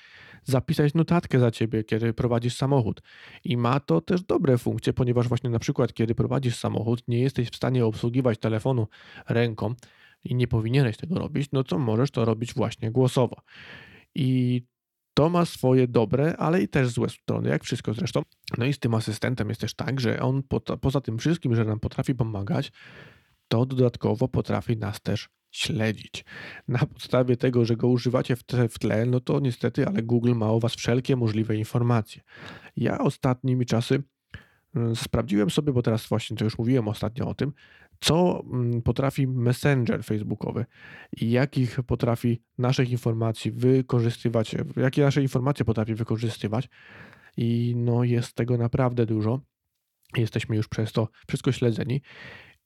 zapisać 0.44 0.94
notatkę 0.94 1.40
za 1.40 1.50
ciebie, 1.50 1.84
kiedy 1.84 2.14
prowadzisz 2.14 2.56
samochód. 2.56 3.02
I 3.44 3.56
ma 3.56 3.80
to 3.80 4.00
też 4.00 4.22
dobre 4.22 4.58
funkcje, 4.58 4.92
ponieważ 4.92 5.28
właśnie 5.28 5.50
na 5.50 5.58
przykład, 5.58 5.92
kiedy 5.92 6.14
prowadzisz 6.14 6.56
samochód, 6.56 7.08
nie 7.08 7.18
jesteś 7.18 7.48
w 7.48 7.56
stanie 7.56 7.84
obsługiwać 7.84 8.38
telefonu 8.38 8.88
ręką 9.28 9.74
i 10.24 10.34
nie 10.34 10.48
powinieneś 10.48 10.96
tego 10.96 11.18
robić, 11.18 11.48
no 11.52 11.64
to 11.64 11.78
możesz 11.78 12.10
to 12.10 12.24
robić 12.24 12.54
właśnie 12.54 12.90
głosowo. 12.90 13.36
I 14.14 14.62
to 15.14 15.28
ma 15.28 15.44
swoje 15.44 15.88
dobre, 15.88 16.36
ale 16.36 16.62
i 16.62 16.68
też 16.68 16.88
złe 16.88 17.08
strony, 17.08 17.48
jak 17.48 17.64
wszystko 17.64 17.94
zresztą. 17.94 18.22
No 18.58 18.64
i 18.64 18.72
z 18.72 18.78
tym 18.78 18.94
asystentem 18.94 19.48
jest 19.48 19.60
też 19.60 19.74
tak, 19.74 20.00
że 20.00 20.20
on 20.20 20.42
po, 20.42 20.60
poza 20.60 21.00
tym 21.00 21.18
wszystkim, 21.18 21.54
że 21.54 21.64
nam 21.64 21.80
potrafi 21.80 22.14
pomagać, 22.14 22.72
to 23.48 23.66
dodatkowo 23.66 24.28
potrafi 24.28 24.76
nas 24.76 25.00
też 25.00 25.28
śledzić. 25.56 26.24
Na 26.68 26.78
podstawie 26.78 27.36
tego, 27.36 27.64
że 27.64 27.76
go 27.76 27.88
używacie 27.88 28.36
w 28.68 28.78
tle, 28.78 29.06
no 29.06 29.20
to 29.20 29.40
niestety, 29.40 29.86
ale 29.86 30.02
Google 30.02 30.34
ma 30.34 30.50
o 30.50 30.60
was 30.60 30.74
wszelkie 30.74 31.16
możliwe 31.16 31.56
informacje. 31.56 32.22
Ja 32.76 32.98
ostatnimi 32.98 33.66
czasy 33.66 34.02
mm, 34.76 34.96
sprawdziłem 34.96 35.50
sobie, 35.50 35.72
bo 35.72 35.82
teraz 35.82 36.06
właśnie 36.06 36.36
to 36.36 36.44
już 36.44 36.58
mówiłem 36.58 36.88
ostatnio 36.88 37.28
o 37.28 37.34
tym, 37.34 37.52
co 38.00 38.44
mm, 38.52 38.82
potrafi 38.82 39.26
Messenger 39.26 40.04
facebookowy 40.04 40.66
i 41.20 41.30
jakich 41.30 41.82
potrafi 41.82 42.42
naszych 42.58 42.90
informacji 42.90 43.52
wykorzystywać, 43.52 44.54
jakie 44.76 45.02
nasze 45.02 45.22
informacje 45.22 45.64
potrafi 45.64 45.94
wykorzystywać. 45.94 46.68
I 47.36 47.74
no 47.76 48.04
jest 48.04 48.34
tego 48.34 48.58
naprawdę 48.58 49.06
dużo. 49.06 49.40
Jesteśmy 50.16 50.56
już 50.56 50.68
przez 50.68 50.92
to 50.92 51.08
wszystko 51.28 51.52
śledzeni. 51.52 52.02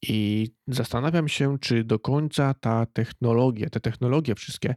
I 0.03 0.49
zastanawiam 0.67 1.29
się, 1.29 1.59
czy 1.59 1.85
do 1.85 1.99
końca 1.99 2.55
ta 2.55 2.87
technologia, 2.87 3.71
te 3.71 3.81
technologie 3.81 4.35
wszystkie 4.35 4.75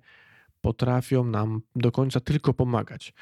potrafią 0.61 1.23
nam 1.23 1.61
do 1.75 1.91
końca 1.91 2.19
tylko 2.19 2.53
pomagać. 2.53 3.13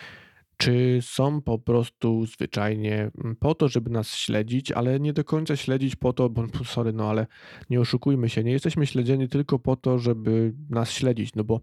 Czy 0.57 0.99
są 1.01 1.41
po 1.41 1.59
prostu 1.59 2.25
zwyczajnie 2.25 3.11
mm, 3.23 3.35
po 3.35 3.55
to, 3.55 3.67
żeby 3.67 3.89
nas 3.89 4.15
śledzić, 4.15 4.71
ale 4.71 4.99
nie 4.99 5.13
do 5.13 5.23
końca 5.23 5.55
śledzić 5.55 5.95
po 5.95 6.13
to, 6.13 6.29
bo 6.29 6.47
sorry, 6.65 6.93
no 6.93 7.09
ale 7.09 7.27
nie 7.69 7.79
oszukujmy 7.79 8.29
się, 8.29 8.43
nie 8.43 8.51
jesteśmy 8.51 8.87
śledzeni 8.87 9.29
tylko 9.29 9.59
po 9.59 9.75
to, 9.75 9.99
żeby 9.99 10.53
nas 10.69 10.91
śledzić, 10.91 11.35
no 11.35 11.43
bo 11.43 11.61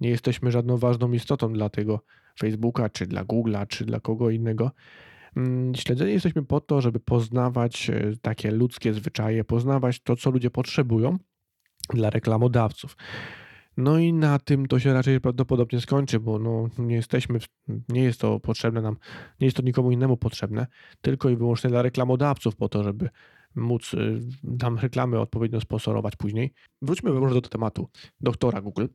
nie 0.00 0.08
jesteśmy 0.08 0.50
żadną 0.50 0.76
ważną 0.76 1.12
istotą 1.12 1.52
dla 1.52 1.68
tego 1.68 2.00
Facebooka, 2.38 2.88
czy 2.88 3.06
dla 3.06 3.24
Google'a, 3.24 3.66
czy 3.66 3.84
dla 3.84 4.00
kogo 4.00 4.30
innego. 4.30 4.70
Mm, 5.38 5.74
Śledzeni 5.74 6.12
jesteśmy 6.12 6.44
po 6.44 6.60
to, 6.60 6.80
żeby 6.80 7.00
poznawać 7.00 7.90
e, 7.90 8.12
takie 8.22 8.50
ludzkie 8.50 8.94
zwyczaje, 8.94 9.44
poznawać 9.44 10.00
to, 10.00 10.16
co 10.16 10.30
ludzie 10.30 10.50
potrzebują 10.50 11.18
dla 11.94 12.10
reklamodawców. 12.10 12.96
No 13.76 13.98
i 13.98 14.12
na 14.12 14.38
tym 14.38 14.66
to 14.66 14.78
się 14.78 14.92
raczej 14.92 15.20
prawdopodobnie 15.20 15.80
skończy, 15.80 16.20
bo 16.20 16.38
no, 16.38 16.68
nie 16.78 16.94
jesteśmy, 16.94 17.38
nie 17.88 18.02
jest 18.02 18.20
to 18.20 18.40
potrzebne 18.40 18.82
nam, 18.82 18.96
nie 19.40 19.46
jest 19.46 19.56
to 19.56 19.62
nikomu 19.62 19.90
innemu 19.90 20.16
potrzebne, 20.16 20.66
tylko 21.00 21.30
i 21.30 21.36
wyłącznie 21.36 21.70
dla 21.70 21.82
reklamodawców 21.82 22.56
po 22.56 22.68
to, 22.68 22.84
żeby 22.84 23.08
móc 23.54 23.94
y, 23.94 24.20
nam 24.42 24.78
reklamy 24.78 25.20
odpowiednio 25.20 25.60
sponsorować 25.60 26.16
później. 26.16 26.52
Wróćmy 26.82 27.10
może 27.12 27.34
do 27.34 27.40
tematu 27.40 27.88
doktora 28.20 28.60
Google. 28.60 28.86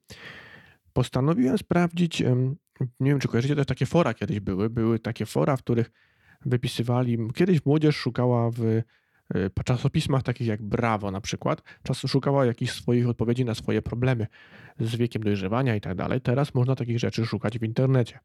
Postanowiłem 0.94 1.58
sprawdzić, 1.58 2.24
nie 3.00 3.10
wiem 3.12 3.20
czy 3.20 3.28
kojarzycie, 3.28 3.56
też 3.56 3.66
takie 3.66 3.86
fora 3.86 4.14
kiedyś 4.14 4.40
były, 4.40 4.70
były 4.70 5.00
takie 5.00 5.26
fora, 5.26 5.58
w 5.58 5.64
których 5.64 5.92
wypisywali, 6.46 7.18
kiedyś 7.36 7.66
młodzież 7.66 7.96
szukała 7.96 8.50
w 8.52 8.62
y, 8.62 8.84
czasopismach 9.66 10.24
takich 10.24 10.48
jak 10.48 10.62
Bravo 10.62 11.12
na 11.12 11.22
przykład, 11.22 11.62
czas 11.84 12.00
szukała 12.00 12.46
jakichś 12.46 12.72
swoich 12.72 13.10
odpowiedzi 13.10 13.46
na 13.46 13.56
swoje 13.56 13.82
problemy 13.82 14.28
z 14.80 14.96
wiekiem 14.96 15.24
dojrzewania 15.24 15.76
i 15.76 15.82
tak 15.82 15.96
dalej. 15.96 16.22
Teraz 16.22 16.54
można 16.54 16.76
takich 16.76 17.00
rzeczy 17.00 17.26
szukać 17.26 17.60
w 17.60 17.64
internecie. 17.64 18.20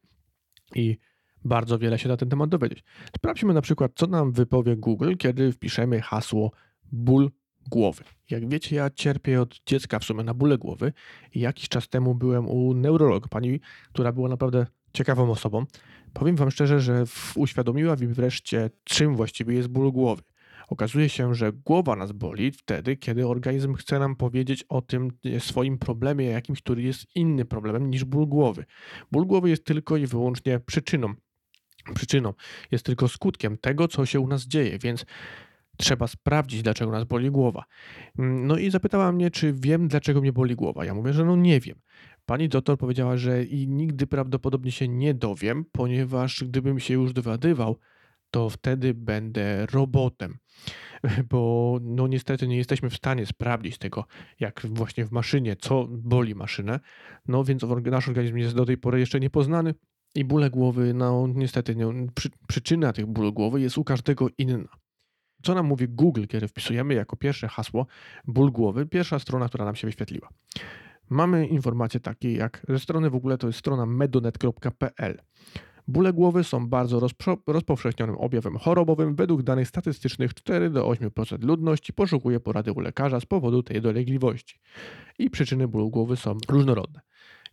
I 0.75 0.99
bardzo 1.45 1.79
wiele 1.79 1.99
się 1.99 2.09
na 2.09 2.17
ten 2.17 2.29
temat 2.29 2.51
dowiedzieć. 2.51 2.85
Sprawdźmy 3.17 3.55
na 3.55 3.61
przykład, 3.61 3.93
co 3.95 4.07
nam 4.07 4.33
wypowie 4.33 4.77
Google, 4.77 5.17
kiedy 5.17 5.53
wpiszemy 5.53 6.01
hasło 6.01 6.53
ból 6.93 7.31
głowy. 7.69 8.05
Jak 8.31 8.49
wiecie, 8.49 8.77
ja 8.77 8.91
cierpię 8.91 9.41
od 9.41 9.61
dziecka 9.67 9.99
w 9.99 10.05
sumie 10.05 10.25
na 10.25 10.35
bóle 10.35 10.59
głowy 10.59 10.93
i 11.35 11.41
jakiś 11.41 11.69
czas 11.69 11.89
temu 11.89 12.15
byłem 12.15 12.49
u 12.49 12.75
neurologa, 12.75 13.29
pani, 13.29 13.61
która 13.93 14.13
była 14.13 14.29
naprawdę 14.29 14.67
ciekawą 14.99 15.31
osobą. 15.31 15.67
Powiem 16.13 16.37
wam 16.37 16.51
szczerze, 16.51 16.81
że 16.81 17.05
uświadomiła 17.35 17.97
mi 17.97 18.07
wreszcie, 18.07 18.71
czym 18.85 19.17
właściwie 19.17 19.55
jest 19.55 19.69
ból 19.69 19.93
głowy. 19.93 20.23
Okazuje 20.69 21.09
się, 21.09 21.35
że 21.35 21.53
głowa 21.53 21.97
nas 21.97 22.13
boli 22.13 22.53
wtedy, 22.53 22.97
kiedy 22.97 23.27
organizm 23.27 23.75
chce 23.75 23.99
nam 23.99 24.17
powiedzieć 24.17 24.65
o 24.69 24.83
tym 24.83 25.11
e, 25.25 25.41
swoim 25.41 25.79
problemie, 25.79 26.25
jakimś, 26.27 26.63
który 26.63 26.83
jest 26.83 27.07
inny 27.15 27.45
problemem 27.45 27.91
niż 27.91 28.05
ból 28.05 28.27
głowy. 28.27 28.65
Ból 29.13 29.27
głowy 29.27 29.51
jest 29.51 29.65
tylko 29.65 29.97
i 29.97 30.07
wyłącznie 30.07 30.61
przyczyną. 30.61 31.15
Przyczyną 31.95 32.35
jest 32.71 32.87
tylko 32.87 33.09
skutkiem 33.09 33.59
tego, 33.59 33.89
co 33.89 34.07
się 34.07 34.21
u 34.21 34.29
nas 34.29 34.47
dzieje, 34.47 34.79
więc 34.79 35.07
trzeba 35.79 36.07
sprawdzić, 36.07 36.63
dlaczego 36.63 36.91
nas 36.91 37.05
boli 37.05 37.31
głowa. 37.31 37.65
Mm, 38.19 38.47
no 38.47 38.57
i 38.57 38.71
zapytała 38.71 39.13
mnie, 39.13 39.31
czy 39.31 39.53
wiem, 39.53 39.89
dlaczego 39.89 40.21
mnie 40.21 40.33
boli 40.33 40.55
głowa. 40.55 40.85
Ja 40.85 40.95
mówię, 40.95 41.13
że 41.13 41.25
no 41.25 41.37
nie 41.37 41.61
wiem. 41.61 41.81
Pani 42.27 42.49
doktor 42.49 42.79
powiedziała, 42.79 43.17
że 43.17 43.45
i 43.45 43.69
nigdy 43.69 44.07
prawdopodobnie 44.07 44.73
się 44.73 44.89
nie 44.89 45.15
dowiem, 45.15 45.65
ponieważ 45.73 46.45
gdybym 46.45 46.81
się 46.81 46.95
już 46.95 47.13
dowiadywał, 47.13 47.77
to 48.31 48.51
wtedy 48.51 48.95
będę 48.95 49.67
robotem. 49.67 50.39
Bo 51.31 51.79
no 51.83 52.07
niestety 52.07 52.49
nie 52.49 52.57
jesteśmy 52.57 52.91
w 52.91 52.97
stanie 52.97 53.27
sprawdzić 53.27 53.79
tego, 53.79 54.05
jak 54.41 54.67
właśnie 54.71 55.05
w 55.05 55.13
maszynie, 55.13 55.57
co 55.57 55.87
boli 55.91 56.35
maszynę. 56.35 56.81
No 57.29 57.45
więc 57.45 57.63
nasz 57.85 58.09
organizm 58.09 58.37
jest 58.37 58.55
do 58.55 58.67
tej 58.67 58.79
pory 58.79 59.01
jeszcze 59.01 59.21
niepoznany 59.21 59.75
i 60.15 60.25
bóle 60.25 60.51
głowy, 60.51 60.95
no 60.95 61.29
niestety 61.35 61.77
nie, 61.77 62.07
przy, 62.15 62.31
przyczyna 62.49 62.93
tych 62.93 63.07
ból 63.07 63.33
głowy 63.33 63.61
jest 63.61 63.79
u 63.79 63.85
każdego 63.85 64.29
inna. 64.39 64.69
Co 65.49 65.55
nam 65.55 65.67
mówi 65.67 65.89
Google, 65.89 66.25
kiedy 66.27 66.49
wpisujemy 66.49 66.95
jako 66.95 67.17
pierwsze 67.17 67.49
hasło 67.49 67.87
ból 68.27 68.51
głowy? 68.51 68.87
Pierwsza 68.87 69.19
strona, 69.19 69.49
która 69.49 69.65
nam 69.65 69.77
się 69.77 69.87
wyświetliła. 69.87 70.29
Mamy 71.11 71.47
informacje 71.47 72.01
takie 72.01 72.33
jak 72.33 72.67
ze 72.69 72.79
strony 72.79 73.11
w 73.11 73.15
ogóle 73.15 73.39
to 73.39 73.47
jest 73.47 73.59
strona 73.59 73.87
medonet.pl. 73.87 75.19
Bóle 75.89 76.13
głowy 76.13 76.45
są 76.45 76.69
bardzo 76.69 77.01
rozpowszechnionym 77.47 78.17
objawem 78.17 78.59
chorobowym. 78.59 79.15
Według 79.15 79.43
danych 79.43 79.69
statystycznych 79.69 80.35
4 80.35 80.71
do 80.71 80.91
8% 80.91 81.43
ludności 81.43 81.93
poszukuje 81.93 82.41
porady 82.41 82.73
u 82.73 82.81
lekarza 82.81 83.21
z 83.21 83.27
powodu 83.27 83.63
tej 83.63 83.81
dolegliwości. 83.81 84.61
I 85.19 85.31
przyczyny 85.31 85.69
bólu 85.69 85.91
głowy 85.91 86.17
są 86.17 86.39
różnorodne. 86.49 87.01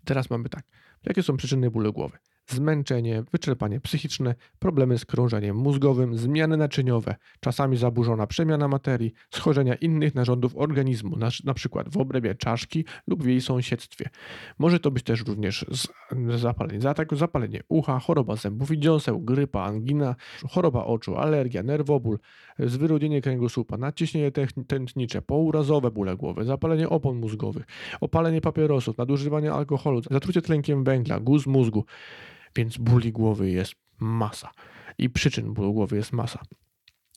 teraz 0.06 0.30
mamy 0.30 0.50
tak. 0.50 0.64
Jakie 1.06 1.24
są 1.24 1.38
przyczyny 1.38 1.72
bólu 1.72 1.94
głowy? 1.94 2.18
Zmęczenie, 2.48 3.24
wyczerpanie 3.32 3.80
psychiczne, 3.80 4.36
problemy 4.60 4.98
z 4.98 5.06
krążeniem 5.06 5.58
mózgowym, 5.58 6.18
zmiany 6.18 6.58
naczyniowe, 6.58 7.16
czasami 7.40 7.78
zaburzona 7.78 8.28
przemiana 8.28 8.68
materii, 8.68 9.14
schorzenia 9.30 9.76
innych 9.76 10.16
narządów 10.16 10.58
organizmu, 10.58 11.18
przykład 11.56 11.90
w 11.90 11.98
obrębie 11.98 12.36
czaszki 12.36 12.86
lub 13.08 13.24
w 13.24 13.28
jej 13.28 13.42
sąsiedztwie. 13.42 14.10
Może 14.60 14.80
to 14.80 14.92
być 14.92 15.04
też 15.04 15.26
również 15.26 15.66
zapalenie 16.36 16.82
zatak, 16.82 17.16
zapalenie 17.16 17.62
ucha, 17.70 18.00
choroba 18.00 18.36
zębów 18.36 18.72
i 18.72 18.80
dziąseł, 18.80 19.22
grypa, 19.22 19.62
angina, 19.62 20.16
choroba 20.50 20.86
oczu, 20.86 21.16
alergia, 21.16 21.64
nerwoból, 21.64 22.20
zwyrodnienie 22.60 23.22
kręgosłupa, 23.22 23.78
nadciśnienie 23.78 24.32
tętnicze, 24.68 25.22
pourazowe 25.22 25.92
bóle 25.92 26.16
głowy, 26.16 26.46
zapalenie 26.46 26.90
opon 26.90 27.18
mózgowych, 27.18 27.66
opalenie 28.02 28.42
papierosów, 28.42 28.98
nadużywanie 28.98 29.54
alkoholu, 29.54 30.02
zatrucie 30.12 30.42
tlenkiem 30.42 30.84
węgla, 30.84 31.20
guz 31.20 31.46
mózgu, 31.46 31.86
więc 32.56 32.78
bóli 32.78 33.12
głowy 33.12 33.50
jest 33.50 33.74
masa. 34.00 34.52
I 34.98 35.10
przyczyn 35.10 35.54
bólu 35.54 35.74
głowy 35.74 35.96
jest 35.96 36.14
masa. 36.14 36.44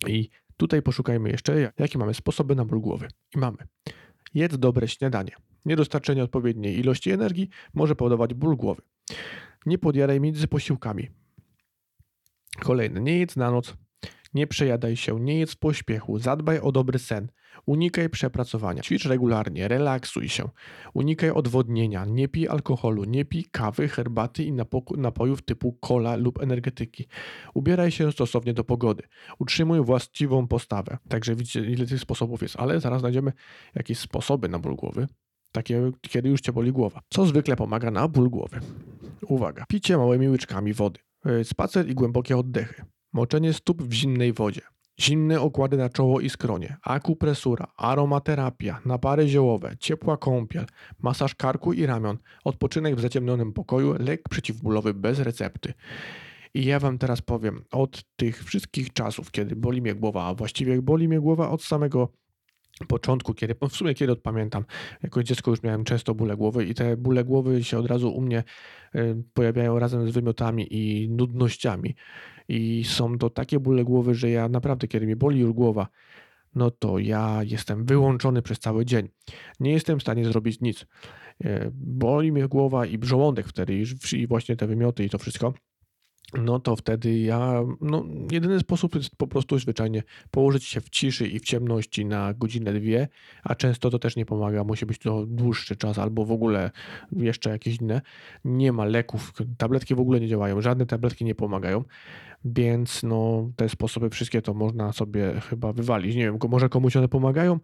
I 0.06 0.28
tutaj 0.56 0.82
poszukajmy 0.82 1.30
jeszcze, 1.30 1.72
jakie 1.78 1.98
mamy 1.98 2.14
sposoby 2.14 2.54
na 2.54 2.64
ból 2.64 2.80
głowy. 2.80 3.08
I 3.34 3.38
mamy. 3.38 3.58
Jedz 4.34 4.58
dobre 4.58 4.88
śniadanie. 4.88 5.32
Niedostarczenie 5.64 6.24
odpowiedniej 6.24 6.78
ilości 6.78 7.10
energii 7.10 7.48
może 7.74 7.96
powodować 7.96 8.34
ból 8.34 8.56
głowy. 8.56 8.82
Nie 9.66 9.78
podjaraj 9.78 10.20
między 10.20 10.48
posiłkami. 10.48 11.08
Kolejny. 12.60 13.00
Nie 13.00 13.18
jedz 13.18 13.36
na 13.36 13.50
noc. 13.50 13.76
Nie 14.38 14.46
przejadaj 14.46 14.96
się, 14.96 15.20
nie 15.20 15.38
jedz 15.38 15.52
w 15.52 15.58
pośpiechu, 15.58 16.18
zadbaj 16.18 16.60
o 16.60 16.72
dobry 16.72 16.98
sen, 16.98 17.28
unikaj 17.66 18.10
przepracowania, 18.10 18.82
ćwicz 18.82 19.04
regularnie, 19.04 19.68
relaksuj 19.68 20.28
się, 20.28 20.48
unikaj 20.94 21.30
odwodnienia, 21.30 22.04
nie 22.04 22.28
pij 22.28 22.48
alkoholu, 22.48 23.04
nie 23.04 23.24
pij 23.24 23.44
kawy, 23.44 23.88
herbaty 23.88 24.44
i 24.44 24.52
napojów 24.96 25.42
typu 25.42 25.78
cola 25.80 26.16
lub 26.16 26.42
energetyki. 26.42 27.06
Ubieraj 27.54 27.90
się 27.90 28.12
stosownie 28.12 28.54
do 28.54 28.64
pogody, 28.64 29.02
utrzymuj 29.38 29.84
właściwą 29.84 30.46
postawę. 30.46 30.98
Także 31.08 31.34
widzicie, 31.34 31.60
ile 31.60 31.86
tych 31.86 32.00
sposobów 32.00 32.42
jest, 32.42 32.56
ale 32.56 32.80
zaraz 32.80 33.00
znajdziemy 33.00 33.32
jakieś 33.74 33.98
sposoby 33.98 34.48
na 34.48 34.58
ból 34.58 34.76
głowy. 34.76 35.06
Takie, 35.52 35.92
kiedy 36.00 36.28
już 36.28 36.40
cię 36.40 36.52
boli 36.52 36.72
głowa. 36.72 37.00
Co 37.08 37.26
zwykle 37.26 37.56
pomaga 37.56 37.90
na 37.90 38.08
ból 38.08 38.30
głowy? 38.30 38.60
Uwaga. 39.28 39.64
Picie 39.68 39.96
małymi 39.96 40.28
łyczkami 40.28 40.72
wody. 40.72 41.00
E, 41.24 41.44
spacer 41.44 41.88
i 41.88 41.94
głębokie 41.94 42.36
oddechy. 42.36 42.82
Moczenie 43.18 43.52
stóp 43.52 43.82
w 43.82 43.92
zimnej 43.92 44.32
wodzie. 44.32 44.60
Zimne 45.00 45.40
okłady 45.40 45.76
na 45.76 45.88
czoło 45.88 46.20
i 46.20 46.30
skronie, 46.30 46.76
akupresura, 46.82 47.66
aromaterapia, 47.76 48.80
napary 48.84 49.28
ziołowe, 49.28 49.76
ciepła 49.80 50.16
kąpiel, 50.16 50.66
masaż 51.02 51.34
karku 51.34 51.72
i 51.72 51.86
ramion, 51.86 52.18
odpoczynek 52.44 52.96
w 52.96 53.00
zaciemnionym 53.00 53.52
pokoju, 53.52 53.94
lek 53.98 54.28
przeciwbólowy 54.28 54.94
bez 54.94 55.18
recepty. 55.18 55.74
I 56.54 56.64
ja 56.64 56.80
wam 56.80 56.98
teraz 56.98 57.22
powiem, 57.22 57.64
od 57.72 58.02
tych 58.16 58.44
wszystkich 58.44 58.92
czasów, 58.92 59.30
kiedy 59.30 59.56
boli 59.56 59.82
mnie 59.82 59.94
głowa, 59.94 60.26
a 60.26 60.34
właściwie 60.34 60.82
boli 60.82 61.08
mnie 61.08 61.20
głowa 61.20 61.50
od 61.50 61.62
samego 61.62 62.08
początku, 62.86 63.34
kiedy, 63.34 63.54
w 63.68 63.76
sumie 63.76 63.94
kiedy 63.94 64.16
pamiętam, 64.16 64.64
jako 65.02 65.22
dziecko 65.22 65.50
już 65.50 65.62
miałem 65.62 65.84
często 65.84 66.14
bóle 66.14 66.36
głowy 66.36 66.64
i 66.64 66.74
te 66.74 66.96
bóle 66.96 67.24
głowy 67.24 67.64
się 67.64 67.78
od 67.78 67.86
razu 67.86 68.10
u 68.10 68.20
mnie 68.20 68.44
y, 68.94 69.22
pojawiają 69.34 69.78
razem 69.78 70.10
z 70.10 70.14
wymiotami 70.14 70.66
i 70.70 71.10
nudnościami. 71.10 71.94
I 72.48 72.84
są 72.84 73.18
to 73.18 73.30
takie 73.30 73.60
bóle 73.60 73.84
głowy, 73.84 74.14
że 74.14 74.30
ja 74.30 74.48
naprawdę, 74.48 74.88
kiedy 74.88 75.06
mi 75.06 75.16
boli 75.16 75.40
już 75.40 75.52
głowa, 75.52 75.88
no 76.54 76.70
to 76.70 76.98
ja 76.98 77.40
jestem 77.44 77.84
wyłączony 77.84 78.42
przez 78.42 78.58
cały 78.58 78.84
dzień. 78.84 79.08
Nie 79.60 79.72
jestem 79.72 79.98
w 79.98 80.02
stanie 80.02 80.24
zrobić 80.24 80.60
nic. 80.60 80.86
Y, 81.44 81.70
boli 81.74 82.32
mnie 82.32 82.48
głowa 82.48 82.86
i 82.86 82.98
żołądek 83.02 83.48
wtedy, 83.48 83.84
i 84.12 84.26
właśnie 84.26 84.56
te 84.56 84.66
wymioty 84.66 85.04
i 85.04 85.10
to 85.10 85.18
wszystko 85.18 85.54
no 86.34 86.60
to 86.60 86.76
wtedy 86.76 87.18
ja, 87.18 87.62
no 87.80 88.04
jedyny 88.30 88.60
sposób 88.60 88.94
jest 88.94 89.16
po 89.16 89.26
prostu 89.26 89.58
zwyczajnie 89.58 90.02
położyć 90.30 90.64
się 90.64 90.80
w 90.80 90.90
ciszy 90.90 91.26
i 91.26 91.38
w 91.38 91.42
ciemności 91.42 92.04
na 92.04 92.34
godzinę, 92.34 92.72
dwie, 92.72 93.08
a 93.44 93.54
często 93.54 93.90
to 93.90 93.98
też 93.98 94.16
nie 94.16 94.26
pomaga, 94.26 94.64
musi 94.64 94.86
być 94.86 94.98
to 94.98 95.26
dłuższy 95.26 95.76
czas 95.76 95.98
albo 95.98 96.24
w 96.24 96.32
ogóle 96.32 96.70
jeszcze 97.12 97.50
jakieś 97.50 97.76
inne. 97.80 98.00
Nie 98.44 98.72
ma 98.72 98.84
leków, 98.84 99.32
tabletki 99.58 99.94
w 99.94 100.00
ogóle 100.00 100.20
nie 100.20 100.28
działają, 100.28 100.60
żadne 100.60 100.86
tabletki 100.86 101.24
nie 101.24 101.34
pomagają, 101.34 101.84
więc 102.44 103.02
no 103.02 103.50
te 103.56 103.68
sposoby 103.68 104.10
wszystkie 104.10 104.42
to 104.42 104.54
można 104.54 104.92
sobie 104.92 105.40
chyba 105.40 105.72
wywalić. 105.72 106.16
Nie 106.16 106.24
wiem, 106.24 106.38
może 106.48 106.68
komuś 106.68 106.96
one 106.96 107.08
pomagają, 107.08 107.60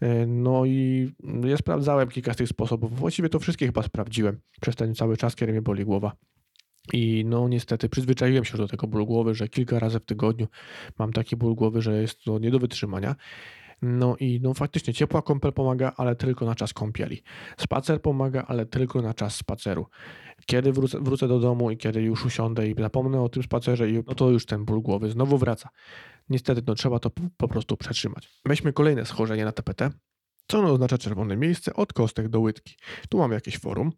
e, 0.00 0.26
no 0.26 0.64
i 0.64 1.08
ja 1.44 1.56
sprawdzałem 1.56 2.08
kilka 2.08 2.32
z 2.32 2.36
tych 2.36 2.48
sposobów. 2.48 2.98
Właściwie 2.98 3.28
to 3.28 3.38
wszystkie 3.38 3.66
chyba 3.66 3.82
sprawdziłem 3.82 4.40
przez 4.60 4.76
ten 4.76 4.94
cały 4.94 5.16
czas, 5.16 5.36
kiedy 5.36 5.52
mnie 5.52 5.62
boli 5.62 5.84
głowa. 5.84 6.16
I 6.92 7.24
no 7.26 7.48
niestety 7.48 7.88
przyzwyczaiłem 7.88 8.44
się 8.44 8.58
do 8.58 8.68
tego 8.68 8.86
bólu 8.86 9.06
głowy, 9.06 9.34
że 9.34 9.48
kilka 9.48 9.78
razy 9.78 10.00
w 10.00 10.04
tygodniu 10.04 10.46
mam 10.98 11.12
taki 11.12 11.36
ból 11.36 11.54
głowy, 11.54 11.82
że 11.82 12.02
jest 12.02 12.24
to 12.24 12.38
nie 12.38 12.50
do 12.50 12.58
wytrzymania. 12.58 13.16
No 13.82 14.16
i 14.20 14.40
no 14.42 14.54
faktycznie 14.54 14.94
ciepła 14.94 15.22
kąpiel 15.22 15.52
pomaga, 15.52 15.92
ale 15.96 16.16
tylko 16.16 16.46
na 16.46 16.54
czas 16.54 16.72
kąpieli. 16.72 17.22
Spacer 17.56 18.02
pomaga, 18.02 18.44
ale 18.48 18.66
tylko 18.66 19.02
na 19.02 19.14
czas 19.14 19.36
spaceru. 19.36 19.86
Kiedy 20.46 20.72
wrócę, 20.72 21.00
wrócę 21.00 21.28
do 21.28 21.38
domu 21.38 21.70
i 21.70 21.76
kiedy 21.76 22.02
już 22.02 22.24
usiądę 22.24 22.68
i 22.68 22.74
zapomnę 22.78 23.22
o 23.22 23.28
tym 23.28 23.42
spacerze, 23.42 23.86
no 24.06 24.14
to 24.14 24.30
już 24.30 24.46
ten 24.46 24.64
ból 24.64 24.82
głowy 24.82 25.10
znowu 25.10 25.38
wraca. 25.38 25.68
Niestety 26.28 26.62
no 26.66 26.74
trzeba 26.74 26.98
to 26.98 27.10
po 27.36 27.48
prostu 27.48 27.76
przetrzymać. 27.76 28.28
Weźmy 28.44 28.72
kolejne 28.72 29.06
schorzenie 29.06 29.44
na 29.44 29.52
tapetę. 29.52 29.90
Co 30.48 30.58
ono 30.58 30.72
oznacza 30.72 30.98
czerwone 30.98 31.36
miejsce 31.36 31.74
od 31.74 31.92
kostek 31.92 32.28
do 32.28 32.40
łydki? 32.40 32.76
Tu 33.08 33.18
mam 33.18 33.32
jakieś 33.32 33.58
forum. 33.58 33.92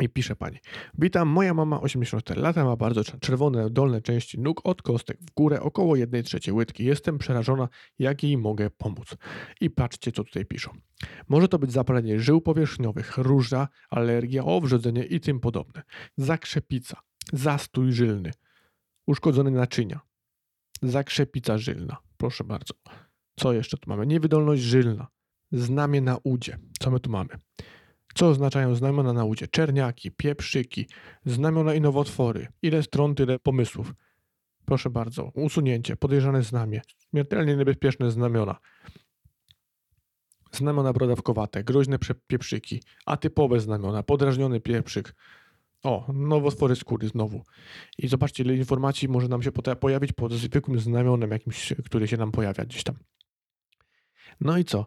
I 0.00 0.08
pisze 0.08 0.36
pani. 0.36 0.58
Witam, 0.98 1.28
moja 1.28 1.54
mama 1.54 1.80
84 1.80 2.40
lata, 2.40 2.64
ma 2.64 2.76
bardzo 2.76 3.04
czerwone 3.04 3.70
dolne 3.70 4.02
części 4.02 4.40
nóg 4.40 4.60
od 4.64 4.82
kostek 4.82 5.18
w 5.20 5.34
górę, 5.34 5.60
około 5.60 5.96
1 5.96 6.22
trzeciej 6.22 6.54
łydki. 6.54 6.84
Jestem 6.84 7.18
przerażona, 7.18 7.68
jak 7.98 8.22
jej 8.22 8.38
mogę 8.38 8.70
pomóc. 8.70 9.16
I 9.60 9.70
patrzcie, 9.70 10.12
co 10.12 10.24
tutaj 10.24 10.46
piszą. 10.46 10.70
Może 11.28 11.48
to 11.48 11.58
być 11.58 11.72
zapalenie 11.72 12.20
żył 12.20 12.40
powierzchniowych, 12.40 13.18
róża, 13.18 13.68
alergia, 13.90 14.44
owrzodzenie 14.44 15.04
i 15.04 15.20
tym 15.20 15.40
podobne. 15.40 15.82
Zakrzepica, 16.16 17.00
zastój 17.32 17.92
żylny, 17.92 18.32
uszkodzone 19.06 19.50
naczynia, 19.50 20.00
zakrzepica 20.82 21.58
żylna. 21.58 21.96
Proszę 22.16 22.44
bardzo. 22.44 22.74
Co 23.38 23.52
jeszcze 23.52 23.76
tu 23.76 23.90
mamy? 23.90 24.06
Niewydolność 24.06 24.62
żylna, 24.62 25.06
znamie 25.52 26.00
na 26.00 26.18
udzie. 26.24 26.58
Co 26.80 26.90
my 26.90 27.00
tu 27.00 27.10
mamy? 27.10 27.28
Co 28.14 28.28
oznaczają 28.28 28.74
znamiona 28.74 29.12
na 29.12 29.24
łudzie? 29.24 29.48
Czerniaki, 29.48 30.10
pieprzyki, 30.10 30.86
znamiona 31.24 31.74
i 31.74 31.80
nowotwory. 31.80 32.48
Ile 32.62 32.82
stron, 32.82 33.14
tyle 33.14 33.38
pomysłów. 33.38 33.94
Proszę 34.64 34.90
bardzo, 34.90 35.30
usunięcie, 35.34 35.96
podejrzane 35.96 36.42
znamie, 36.42 36.80
śmiertelnie 37.10 37.56
niebezpieczne 37.56 38.10
znamiona. 38.10 38.56
Znamiona 40.52 40.92
brodawkowate, 40.92 41.64
groźne 41.64 41.98
pieprzyki, 42.26 42.82
atypowe 43.06 43.60
znamiona, 43.60 44.02
podrażniony 44.02 44.60
pieprzyk. 44.60 45.14
O, 45.82 46.12
nowotwory 46.12 46.76
skóry 46.76 47.08
znowu. 47.08 47.42
I 47.98 48.08
zobaczcie, 48.08 48.42
ile 48.42 48.54
informacji 48.54 49.08
może 49.08 49.28
nam 49.28 49.42
się 49.42 49.52
pojawić 49.52 50.12
pod 50.12 50.32
zwykłym 50.32 50.80
znamionem 50.80 51.30
jakimś, 51.30 51.72
który 51.84 52.08
się 52.08 52.16
nam 52.16 52.32
pojawia 52.32 52.64
gdzieś 52.64 52.82
tam. 52.82 52.96
No 54.40 54.58
i 54.58 54.64
co? 54.64 54.86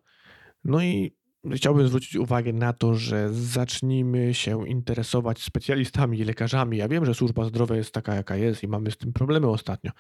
No 0.64 0.84
i 0.84 1.16
chciałbym 1.52 1.88
zwrócić 1.88 2.16
uwagę 2.16 2.54
na 2.54 2.74
to, 2.74 2.96
że 2.96 3.34
zacznijmy 3.34 4.34
się 4.34 4.68
interesować 4.68 5.44
specjalistami 5.44 6.20
i 6.20 6.24
lekarzami. 6.24 6.78
Ja 6.78 6.88
wiem, 6.88 7.06
że 7.06 7.14
służba 7.14 7.46
zdrowia 7.46 7.76
jest 7.76 7.94
taka, 7.94 8.16
jaka 8.16 8.36
jest 8.36 8.64
i 8.64 8.68
mamy 8.68 8.92
z 8.92 8.98
tym 8.98 9.14
problemy 9.14 9.48
ostatnio. 9.48 9.92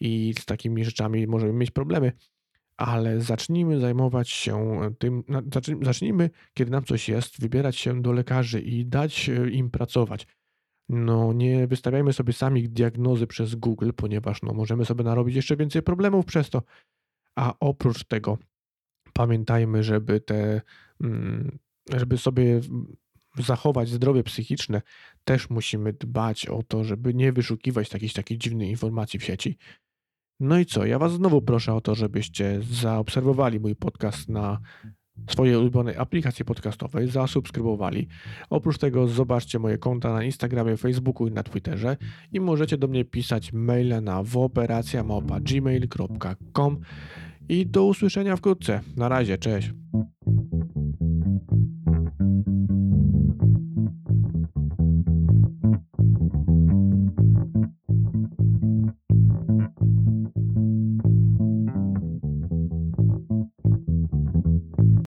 I 0.00 0.34
z 0.38 0.44
takimi 0.44 0.84
rzeczami 0.84 1.26
możemy 1.26 1.52
mieć 1.52 1.70
problemy, 1.70 2.12
ale 2.76 3.20
zacznijmy 3.20 3.80
zajmować 3.80 4.30
się 4.30 4.80
tym, 4.98 5.24
zacznijmy, 5.82 6.30
kiedy 6.54 6.70
nam 6.70 6.84
coś 6.84 7.08
jest, 7.08 7.40
wybierać 7.40 7.76
się 7.76 8.02
do 8.02 8.12
lekarzy 8.12 8.60
i 8.60 8.86
dać 8.86 9.28
e, 9.28 9.50
im 9.50 9.70
pracować. 9.70 10.26
No, 10.88 11.32
nie 11.32 11.66
wystawiajmy 11.66 12.12
sobie 12.12 12.32
sami 12.32 12.68
diagnozy 12.68 13.26
przez 13.26 13.54
Google, 13.54 13.90
ponieważ 13.96 14.42
no, 14.42 14.52
możemy 14.52 14.84
sobie 14.84 15.04
narobić 15.04 15.36
jeszcze 15.36 15.56
więcej 15.56 15.82
problemów 15.82 16.26
przez 16.26 16.50
to. 16.50 16.62
A 17.36 17.54
oprócz 17.60 18.04
tego 18.04 18.38
pamiętajmy, 19.16 19.82
żeby 19.82 20.20
te, 20.20 20.62
mm, 21.00 21.58
żeby 21.94 22.18
sobie 22.18 22.60
zachować 23.38 23.88
zdrowie 23.88 24.22
psychiczne, 24.22 24.82
też 25.24 25.50
musimy 25.50 25.92
dbać 25.92 26.46
o 26.46 26.62
to, 26.62 26.84
żeby 26.84 27.14
nie 27.14 27.32
wyszukiwać 27.32 27.88
takich, 27.88 28.12
takich 28.12 28.38
dziwnych 28.38 28.68
informacji 28.68 29.18
w 29.18 29.24
sieci. 29.24 29.58
No 30.40 30.58
i 30.58 30.66
co? 30.66 30.86
Ja 30.86 30.98
Was 30.98 31.12
znowu 31.12 31.42
proszę 31.42 31.74
o 31.74 31.80
to, 31.80 31.94
żebyście 31.94 32.60
zaobserwowali 32.70 33.60
mój 33.60 33.76
podcast 33.76 34.28
na 34.28 34.60
swojej 35.30 35.56
ulubionej 35.56 35.96
aplikacji 35.96 36.44
podcastowej, 36.44 37.08
zasubskrybowali. 37.08 38.08
Oprócz 38.50 38.78
tego 38.78 39.08
zobaczcie 39.08 39.58
moje 39.58 39.78
konta 39.78 40.12
na 40.12 40.24
Instagramie, 40.24 40.76
Facebooku 40.76 41.26
i 41.26 41.32
na 41.32 41.42
Twitterze 41.42 41.96
i 42.32 42.40
możecie 42.40 42.78
do 42.78 42.88
mnie 42.88 43.04
pisać 43.04 43.52
maile 43.52 44.02
na 44.02 44.22
wooperacjamałpa.gmail.com 44.22 46.80
i 47.48 47.66
do 47.66 47.84
usłyszenia 47.84 48.36
wkrótce. 48.36 48.80
Na 48.96 49.08
razie, 49.08 49.38
cześć. 49.38 49.70